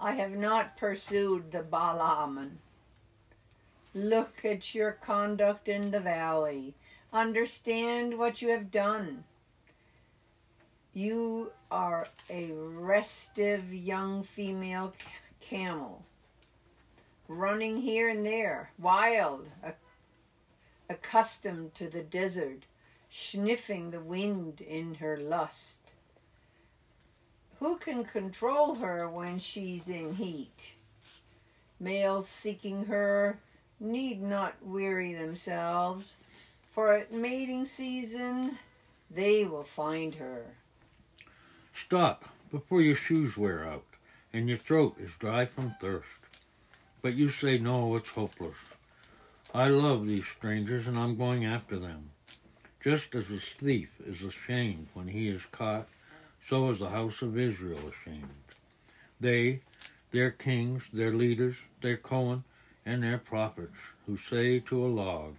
I 0.00 0.12
have 0.12 0.32
not 0.32 0.78
pursued 0.78 1.52
the 1.52 1.58
Ba'alim. 1.62 2.52
Look 3.94 4.46
at 4.46 4.74
your 4.74 4.92
conduct 4.92 5.68
in 5.68 5.90
the 5.90 6.00
valley. 6.00 6.72
Understand 7.12 8.16
what 8.16 8.40
you 8.40 8.48
have 8.48 8.70
done. 8.70 9.24
You 10.94 11.52
are 11.70 12.06
a 12.30 12.50
restive 12.52 13.74
young 13.74 14.22
female 14.22 14.94
camel, 15.48 16.04
running 17.28 17.76
here 17.76 18.08
and 18.08 18.24
there, 18.24 18.70
wild, 18.78 19.48
accustomed 20.88 21.74
to 21.74 21.88
the 21.88 22.02
desert 22.02 22.64
sniffing 23.10 23.90
the 23.90 24.00
wind 24.00 24.60
in 24.60 24.94
her 24.94 25.16
lust. 25.16 25.80
Who 27.60 27.76
can 27.76 28.04
control 28.04 28.76
her 28.76 29.08
when 29.08 29.38
she's 29.38 29.86
in 29.86 30.14
heat? 30.14 30.74
Males 31.78 32.28
seeking 32.28 32.86
her 32.86 33.38
need 33.78 34.22
not 34.22 34.54
weary 34.62 35.14
themselves, 35.14 36.16
for 36.72 36.94
at 36.94 37.12
mating 37.12 37.66
season 37.66 38.58
they 39.10 39.44
will 39.44 39.64
find 39.64 40.16
her. 40.16 40.44
Stop 41.74 42.24
before 42.50 42.80
your 42.80 42.96
shoes 42.96 43.36
wear 43.36 43.64
out 43.64 43.93
and 44.34 44.48
your 44.48 44.58
throat 44.58 44.96
is 44.98 45.12
dry 45.20 45.46
from 45.46 45.72
thirst. 45.80 46.08
But 47.00 47.14
you 47.14 47.30
say, 47.30 47.56
no, 47.56 47.94
it's 47.94 48.08
hopeless. 48.08 48.56
I 49.54 49.68
love 49.68 50.06
these 50.06 50.26
strangers 50.26 50.88
and 50.88 50.98
I'm 50.98 51.16
going 51.16 51.44
after 51.44 51.78
them. 51.78 52.10
Just 52.82 53.14
as 53.14 53.30
a 53.30 53.38
thief 53.38 53.90
is 54.04 54.22
ashamed 54.22 54.88
when 54.92 55.06
he 55.06 55.28
is 55.28 55.42
caught, 55.52 55.86
so 56.48 56.68
is 56.70 56.80
the 56.80 56.90
house 56.90 57.22
of 57.22 57.38
Israel 57.38 57.78
ashamed. 57.88 58.28
They, 59.20 59.60
their 60.10 60.32
kings, 60.32 60.82
their 60.92 61.12
leaders, 61.12 61.54
their 61.80 61.96
Cohen, 61.96 62.42
and 62.84 63.04
their 63.04 63.18
prophets, 63.18 63.78
who 64.04 64.16
say 64.16 64.58
to 64.58 64.84
a 64.84 64.88
log, 64.88 65.36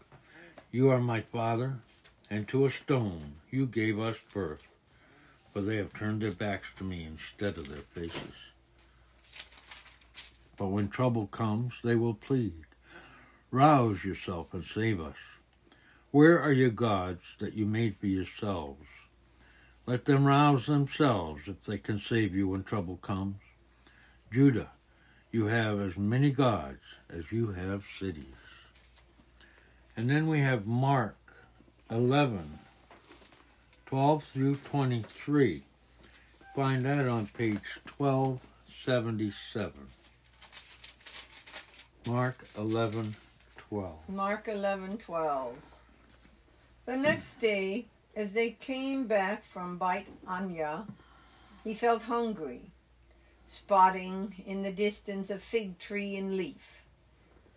You 0.71 0.89
are 0.89 1.01
my 1.01 1.19
father, 1.19 1.75
and 2.29 2.47
to 2.47 2.65
a 2.65 2.71
stone, 2.71 3.34
You 3.51 3.67
gave 3.67 3.99
us 3.99 4.17
birth. 4.34 4.63
For 5.51 5.62
they 5.62 5.75
have 5.75 5.93
turned 5.93 6.21
their 6.21 6.31
backs 6.31 6.67
to 6.77 6.86
me 6.86 7.05
instead 7.05 7.58
of 7.58 7.67
their 7.67 7.84
faces. 7.93 8.54
But 10.57 10.67
when 10.67 10.87
trouble 10.87 11.27
comes, 11.27 11.73
they 11.83 11.95
will 11.95 12.13
plead, 12.13 12.65
Rouse 13.51 14.03
yourself 14.03 14.53
and 14.53 14.65
save 14.65 14.99
us. 14.99 15.15
Where 16.11 16.39
are 16.39 16.51
your 16.51 16.69
gods 16.69 17.23
that 17.39 17.53
you 17.53 17.65
made 17.65 17.97
for 17.97 18.07
yourselves? 18.07 18.85
Let 19.85 20.05
them 20.05 20.25
rouse 20.25 20.65
themselves 20.65 21.47
if 21.47 21.63
they 21.63 21.77
can 21.77 21.99
save 21.99 22.33
you 22.33 22.47
when 22.47 22.63
trouble 22.63 22.97
comes. 22.97 23.35
Judah, 24.31 24.71
you 25.31 25.45
have 25.45 25.79
as 25.79 25.95
many 25.95 26.31
gods 26.31 26.81
as 27.09 27.31
you 27.31 27.51
have 27.51 27.83
cities. 27.99 28.25
And 29.95 30.09
then 30.09 30.27
we 30.27 30.39
have 30.39 30.65
Mark 30.65 31.17
11, 31.91 32.59
12 33.85 34.23
through 34.23 34.55
23. 34.55 35.63
Find 36.55 36.85
that 36.85 37.07
on 37.07 37.27
page 37.27 37.79
1277. 37.97 39.71
Mark 42.07 42.45
11, 42.55 43.15
12. 43.57 44.09
Mark 44.09 44.47
11, 44.47 44.99
12. 44.99 45.55
The 46.85 46.97
next 46.97 47.37
day, 47.37 47.85
as 48.15 48.31
they 48.31 48.51
came 48.51 49.07
back 49.07 49.43
from 49.43 49.79
Beit 49.79 50.05
Anya, 50.27 50.85
he 51.63 51.73
felt 51.73 52.03
hungry, 52.03 52.61
spotting 53.47 54.43
in 54.45 54.61
the 54.61 54.71
distance 54.71 55.31
a 55.31 55.39
fig 55.39 55.79
tree 55.79 56.15
in 56.15 56.37
leaf. 56.37 56.83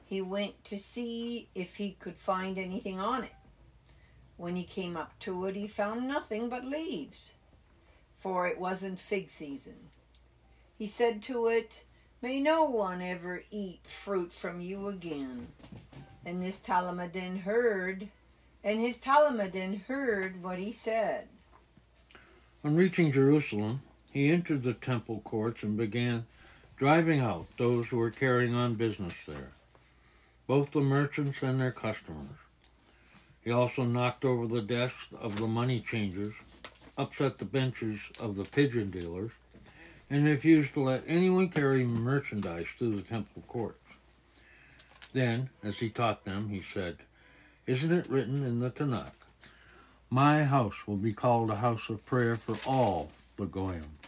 He 0.07 0.23
went 0.23 0.65
to 0.65 0.79
see 0.79 1.51
if 1.55 1.77
he 1.77 1.99
could 2.01 2.17
find 2.17 2.57
anything 2.57 2.99
on 2.99 3.25
it. 3.25 3.37
When 4.39 4.57
he 4.57 4.65
came 4.65 4.97
up 4.97 5.19
to 5.21 5.45
it, 5.45 5.57
he 5.57 5.69
found 5.69 6.09
nothing 6.09 6.49
but 6.49 6.65
leaves, 6.65 7.35
for 8.19 8.47
it 8.47 8.59
wasn't 8.59 8.99
fig 8.99 9.29
season. 9.29 9.91
He 10.79 10.87
said 10.87 11.23
to 11.25 11.49
it, 11.49 11.83
May 12.21 12.41
no 12.41 12.65
one 12.65 13.01
ever 13.01 13.43
eat 13.51 13.81
fruit 13.87 14.33
from 14.33 14.61
you 14.61 14.89
again. 14.89 15.49
And 16.25 16.43
this 16.43 16.59
talmidim 16.59 17.43
heard 17.43 18.09
and 18.65 18.81
his 18.81 18.99
talmidim 18.99 19.85
heard 19.85 20.43
what 20.43 20.59
he 20.59 20.73
said. 20.73 21.29
On 22.65 22.75
reaching 22.75 23.13
Jerusalem, 23.13 23.83
he 24.11 24.31
entered 24.31 24.63
the 24.63 24.75
temple 24.75 25.21
courts 25.21 25.63
and 25.63 25.77
began 25.77 26.27
driving 26.77 27.21
out 27.21 27.47
those 27.57 27.87
who 27.87 27.99
were 27.99 28.11
carrying 28.11 28.55
on 28.55 28.75
business 28.75 29.15
there, 29.27 29.53
both 30.47 30.73
the 30.73 30.81
merchants 30.81 31.41
and 31.43 31.61
their 31.61 31.73
customers. 31.73 32.37
He 33.45 33.53
also 33.53 33.85
knocked 33.85 34.25
over 34.25 34.47
the 34.47 34.61
desks 34.61 35.07
of 35.21 35.37
the 35.37 35.47
money 35.47 35.81
changers 35.81 36.35
upset 36.97 37.39
the 37.39 37.45
benches 37.45 38.01
of 38.19 38.35
the 38.35 38.45
pigeon 38.45 38.91
dealers, 38.91 39.31
and 40.11 40.25
refused 40.25 40.73
to 40.75 40.83
let 40.83 41.05
anyone 41.07 41.49
carry 41.49 41.85
merchandise 41.85 42.67
through 42.79 42.97
the 42.97 43.03
temple 43.03 43.43
courts. 43.47 43.79
Then, 45.13 45.51
as 45.63 45.79
he 45.79 45.91
taught 45.91 46.25
them, 46.25 46.49
he 46.49 46.63
said, 46.63 46.99
Isn't 47.67 47.93
it 47.93 48.09
written 48.09 48.45
in 48.45 48.61
the 48.61 48.71
Tanakh? 48.71 49.13
My 50.11 50.45
house 50.45 50.87
will 50.87 50.97
be 50.97 51.13
called 51.13 51.51
a 51.51 51.57
house 51.57 51.89
of 51.91 52.07
prayer 52.07 52.37
for 52.37 52.59
all 52.67 53.11
the 53.37 53.47
Goyim. 53.47 53.99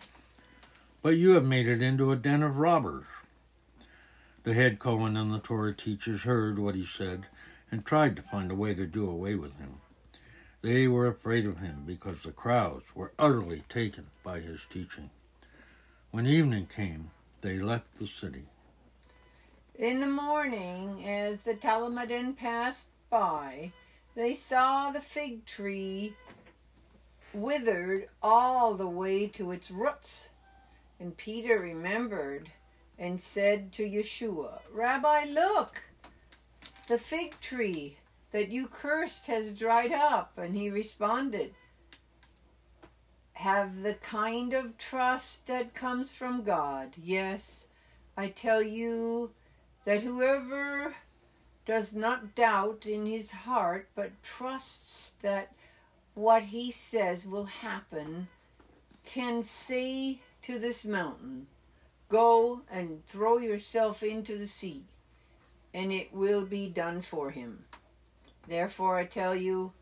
But 1.02 1.16
you 1.16 1.30
have 1.30 1.44
made 1.44 1.66
it 1.66 1.82
into 1.82 2.12
a 2.12 2.16
den 2.16 2.42
of 2.42 2.56
robbers. 2.56 3.06
The 4.44 4.54
head 4.54 4.78
Cohen 4.78 5.16
and 5.16 5.30
the 5.30 5.38
Torah 5.38 5.74
teachers 5.74 6.22
heard 6.22 6.58
what 6.58 6.74
he 6.74 6.86
said 6.86 7.26
and 7.70 7.84
tried 7.84 8.16
to 8.16 8.22
find 8.22 8.50
a 8.50 8.54
way 8.54 8.74
to 8.74 8.86
do 8.86 9.08
away 9.08 9.34
with 9.34 9.54
him. 9.56 9.80
They 10.62 10.88
were 10.88 11.06
afraid 11.06 11.46
of 11.46 11.58
him 11.58 11.84
because 11.86 12.22
the 12.22 12.32
crowds 12.32 12.84
were 12.94 13.12
utterly 13.18 13.64
taken 13.68 14.06
by 14.22 14.40
his 14.40 14.60
teaching. 14.70 15.10
When 16.12 16.26
evening 16.26 16.66
came, 16.66 17.12
they 17.40 17.60
left 17.60 17.98
the 17.98 18.06
city. 18.08 18.44
In 19.76 20.00
the 20.00 20.08
morning, 20.08 21.08
as 21.08 21.40
the 21.42 21.54
talmidim 21.54 22.34
passed 22.36 22.88
by, 23.10 23.70
they 24.16 24.34
saw 24.34 24.90
the 24.90 25.00
fig 25.00 25.46
tree 25.46 26.16
withered 27.32 28.08
all 28.20 28.74
the 28.74 28.88
way 28.88 29.28
to 29.28 29.52
its 29.52 29.70
roots. 29.70 30.30
And 30.98 31.16
Peter 31.16 31.60
remembered 31.60 32.50
and 32.98 33.20
said 33.20 33.70
to 33.74 33.88
Yeshua, 33.88 34.58
Rabbi, 34.72 35.26
look, 35.26 35.80
the 36.88 36.98
fig 36.98 37.40
tree 37.40 37.98
that 38.32 38.48
you 38.48 38.66
cursed 38.66 39.28
has 39.28 39.54
dried 39.54 39.92
up. 39.92 40.36
And 40.36 40.56
he 40.56 40.70
responded, 40.70 41.54
Have 43.40 43.80
the 43.80 43.94
kind 43.94 44.52
of 44.52 44.76
trust 44.76 45.46
that 45.46 45.72
comes 45.72 46.12
from 46.12 46.42
God. 46.42 46.92
Yes, 47.02 47.68
I 48.14 48.28
tell 48.28 48.60
you 48.60 49.30
that 49.86 50.02
whoever 50.02 50.94
does 51.64 51.94
not 51.94 52.34
doubt 52.34 52.84
in 52.84 53.06
his 53.06 53.30
heart, 53.30 53.88
but 53.94 54.22
trusts 54.22 55.14
that 55.22 55.54
what 56.12 56.42
he 56.42 56.70
says 56.70 57.26
will 57.26 57.46
happen, 57.46 58.28
can 59.06 59.42
say 59.42 60.18
to 60.42 60.58
this 60.58 60.84
mountain, 60.84 61.46
Go 62.10 62.60
and 62.70 63.06
throw 63.06 63.38
yourself 63.38 64.02
into 64.02 64.36
the 64.36 64.46
sea, 64.46 64.84
and 65.72 65.90
it 65.90 66.12
will 66.12 66.44
be 66.44 66.68
done 66.68 67.00
for 67.00 67.30
him. 67.30 67.64
Therefore, 68.46 68.98
I 68.98 69.06
tell 69.06 69.34
you, 69.34 69.72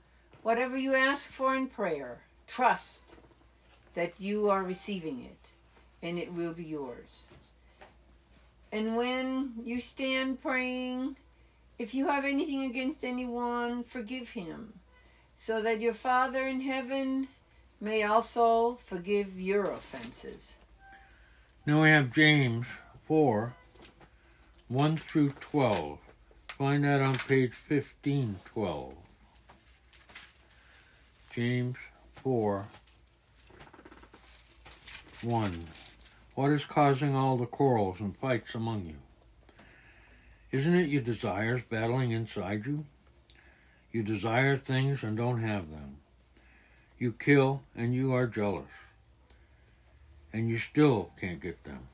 whatever 0.45 0.77
you 0.77 0.95
ask 0.95 1.33
for 1.33 1.57
in 1.57 1.67
prayer, 1.67 2.21
trust 2.47 3.17
that 3.95 4.15
you 4.19 4.51
are 4.51 4.63
receiving 4.63 5.25
it, 5.25 5.39
and 6.03 6.19
it 6.19 6.33
will 6.33 6.53
be 6.53 6.65
yours. 6.65 7.27
And 8.71 8.97
when 8.97 9.55
you 9.65 9.81
stand 9.81 10.43
praying, 10.43 11.17
if 11.79 11.95
you 11.95 12.09
have 12.09 12.25
anything 12.25 12.65
against 12.65 13.05
anyone, 13.05 13.85
forgive 13.85 14.31
him, 14.31 14.75
so 15.37 15.63
that 15.63 15.81
your 15.81 15.95
Father 15.95 16.47
in 16.47 16.61
heaven 16.61 17.29
may 17.81 18.03
also 18.03 18.79
forgive 18.87 19.41
your 19.41 19.71
offenses. 19.71 20.57
Now 21.65 21.83
we 21.83 21.91
have 21.91 22.13
James 22.13 22.67
4 23.07 23.55
1 24.69 24.97
through 24.99 25.31
12. 25.41 25.99
Find 26.59 26.85
that 26.85 27.01
on 27.01 27.17
page 27.17 27.53
1512. 27.69 28.93
James 31.35 31.77
4 32.23 32.67
1. 35.23 35.65
What 36.37 36.53
is 36.53 36.65
causing 36.65 37.17
all 37.17 37.37
the 37.37 37.47
quarrels 37.47 37.99
and 37.99 38.17
fights 38.17 38.55
among 38.55 38.87
you? 38.87 38.95
Isn't 40.53 40.77
it 40.77 40.91
your 40.91 41.03
desires 41.03 41.63
battling 41.69 42.13
inside 42.13 42.65
you? 42.67 42.85
You 43.91 44.05
desire 44.05 44.57
things 44.57 45.03
and 45.03 45.17
don't 45.17 45.43
have 45.43 45.71
them. 45.71 45.97
You 47.01 47.13
kill 47.13 47.63
and 47.75 47.93
you 47.93 48.13
are 48.13 48.29
jealous. 48.29 48.71
And 50.33 50.49
you 50.49 50.59
still 50.59 51.11
can't 51.21 51.41
get 51.41 51.65
them. 51.65 51.89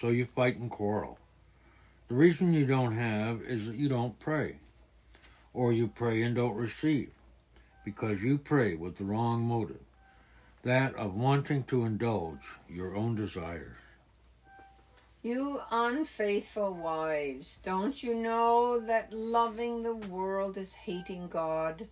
So 0.00 0.08
you 0.08 0.26
fight 0.34 0.56
and 0.56 0.70
quarrel. 0.70 1.18
The 2.08 2.14
reason 2.14 2.54
you 2.54 2.64
don't 2.64 2.96
have 2.96 3.42
is 3.42 3.66
that 3.66 3.76
you 3.76 3.90
don't 3.90 4.18
pray. 4.18 4.56
Or 5.52 5.74
you 5.74 5.88
pray 5.88 6.22
and 6.22 6.34
don't 6.34 6.56
receive. 6.56 7.10
Because 7.84 8.22
you 8.22 8.38
pray 8.38 8.76
with 8.76 8.96
the 8.96 9.04
wrong 9.04 9.42
motive. 9.42 9.80
That 10.64 10.94
of 10.94 11.16
wanting 11.16 11.64
to 11.64 11.84
indulge 11.84 12.38
your 12.68 12.94
own 12.94 13.16
desires. 13.16 13.76
You 15.20 15.60
unfaithful 15.72 16.72
wives, 16.72 17.58
don't 17.64 18.00
you 18.00 18.14
know 18.14 18.78
that 18.78 19.12
loving 19.12 19.82
the 19.82 19.96
world 19.96 20.56
is 20.56 20.72
hating 20.72 21.28
God? 21.28 21.88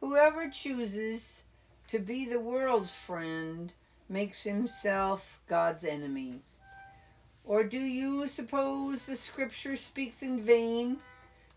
Whoever 0.00 0.48
chooses 0.48 1.42
to 1.88 1.98
be 1.98 2.24
the 2.24 2.40
world's 2.40 2.92
friend 2.92 3.72
makes 4.08 4.42
himself 4.42 5.40
God's 5.46 5.84
enemy. 5.84 6.40
Or 7.44 7.62
do 7.62 7.78
you 7.78 8.26
suppose 8.26 9.04
the 9.04 9.16
scripture 9.16 9.76
speaks 9.76 10.22
in 10.22 10.42
vain 10.42 10.96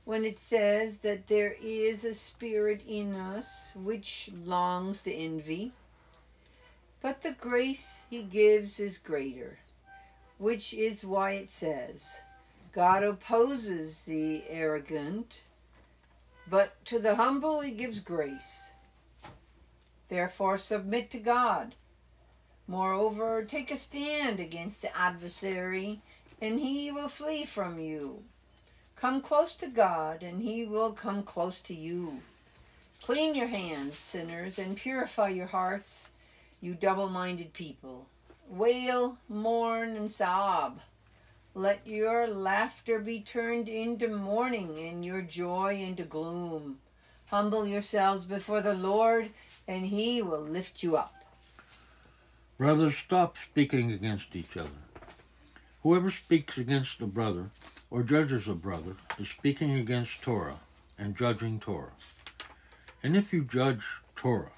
when 0.04 0.26
it 0.26 0.42
says 0.42 0.98
that 0.98 1.28
there 1.28 1.56
is 1.62 2.04
a 2.04 2.14
spirit 2.14 2.82
in 2.86 3.16
us 3.16 3.74
which 3.76 4.30
longs 4.44 5.02
to 5.04 5.14
envy? 5.14 5.72
But 7.06 7.22
the 7.22 7.34
grace 7.34 8.00
he 8.10 8.24
gives 8.24 8.80
is 8.80 8.98
greater 8.98 9.60
which 10.40 10.74
is 10.74 11.06
why 11.06 11.34
it 11.34 11.52
says, 11.52 12.18
God 12.72 13.04
opposes 13.04 14.02
the 14.02 14.44
arrogant, 14.50 15.44
but 16.50 16.84
to 16.86 16.98
the 16.98 17.14
humble 17.14 17.62
he 17.62 17.70
gives 17.70 18.00
grace. 18.00 18.72
Therefore, 20.10 20.58
submit 20.58 21.12
to 21.12 21.20
God. 21.20 21.76
Moreover, 22.68 23.46
take 23.46 23.70
a 23.70 23.78
stand 23.78 24.40
against 24.40 24.82
the 24.82 24.98
adversary, 24.98 26.02
and 26.42 26.60
he 26.60 26.92
will 26.92 27.10
flee 27.10 27.46
from 27.46 27.80
you. 27.80 28.24
Come 28.96 29.22
close 29.22 29.56
to 29.58 29.68
God, 29.68 30.24
and 30.24 30.42
he 30.42 30.66
will 30.66 30.92
come 30.92 31.22
close 31.22 31.60
to 31.62 31.76
you. 31.76 32.22
Clean 33.04 33.36
your 33.36 33.50
hands, 33.50 33.96
sinners, 33.96 34.58
and 34.58 34.76
purify 34.76 35.30
your 35.30 35.46
hearts, 35.46 36.10
you 36.66 36.74
double 36.74 37.10
minded 37.10 37.54
people. 37.54 38.08
Wail, 38.50 39.20
mourn, 39.30 39.96
and 39.96 40.12
sob. 40.12 40.80
Let 41.54 41.86
your 41.86 42.26
laughter 42.28 42.98
be 42.98 43.22
turned 43.22 43.70
into 43.70 44.08
mourning 44.08 44.80
and 44.80 45.06
your 45.06 45.22
joy 45.22 45.76
into 45.76 46.04
gloom. 46.04 46.80
Humble 47.28 47.68
yourselves 47.68 48.26
before 48.26 48.62
the 48.62 48.74
Lord, 48.74 49.30
and 49.68 49.86
he 49.86 50.24
will 50.24 50.42
lift 50.42 50.82
you 50.82 50.98
up. 50.98 51.14
Brothers, 52.58 52.98
stop 52.98 53.36
speaking 53.52 53.92
against 53.92 54.36
each 54.36 54.58
other. 54.58 54.70
Whoever 55.84 56.10
speaks 56.10 56.58
against 56.58 57.00
a 57.00 57.06
brother 57.06 57.52
or 57.92 58.02
judges 58.02 58.48
a 58.48 58.56
brother 58.56 58.96
is 59.20 59.30
speaking 59.30 59.76
against 59.76 60.24
Torah 60.24 60.60
and 60.98 61.16
judging 61.16 61.60
Torah. 61.60 61.94
And 63.04 63.16
if 63.16 63.32
you 63.32 63.44
judge 63.44 63.84
Torah, 64.16 64.52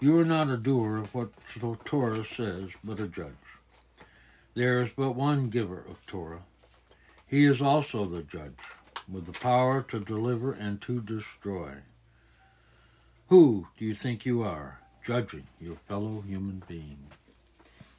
you 0.00 0.18
are 0.18 0.24
not 0.24 0.50
a 0.50 0.56
doer 0.56 0.98
of 0.98 1.14
what 1.14 1.30
the 1.60 1.76
Torah 1.84 2.24
says, 2.24 2.70
but 2.82 3.00
a 3.00 3.08
judge. 3.08 3.32
There 4.54 4.82
is 4.82 4.90
but 4.96 5.12
one 5.12 5.48
giver 5.48 5.84
of 5.88 6.04
Torah. 6.06 6.42
He 7.26 7.44
is 7.44 7.60
also 7.60 8.04
the 8.06 8.22
judge, 8.22 8.58
with 9.10 9.26
the 9.26 9.32
power 9.32 9.82
to 9.82 10.00
deliver 10.00 10.52
and 10.52 10.80
to 10.82 11.00
destroy. 11.00 11.72
Who 13.28 13.66
do 13.78 13.84
you 13.84 13.94
think 13.94 14.26
you 14.26 14.42
are, 14.42 14.78
judging 15.04 15.46
your 15.60 15.76
fellow 15.88 16.22
human 16.26 16.62
being? 16.68 16.98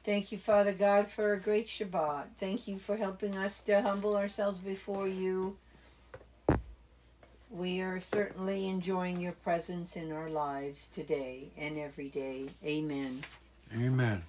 Thank 0.04 0.30
you, 0.30 0.38
Father 0.38 0.72
God, 0.72 1.10
for 1.10 1.32
a 1.32 1.40
great 1.40 1.66
Shabbat. 1.66 2.26
Thank 2.38 2.68
you 2.68 2.78
for 2.78 2.96
helping 2.96 3.36
us 3.36 3.60
to 3.62 3.82
humble 3.82 4.16
ourselves 4.16 4.58
before 4.58 5.08
you 5.08 5.56
we 7.50 7.80
are 7.80 8.00
certainly 8.00 8.68
enjoying 8.68 9.20
your 9.20 9.32
presence 9.32 9.96
in 9.96 10.12
our 10.12 10.28
lives 10.28 10.88
today 10.94 11.48
and 11.56 11.78
every 11.78 12.08
day. 12.08 12.46
Amen. 12.64 13.22
Amen. 13.74 14.22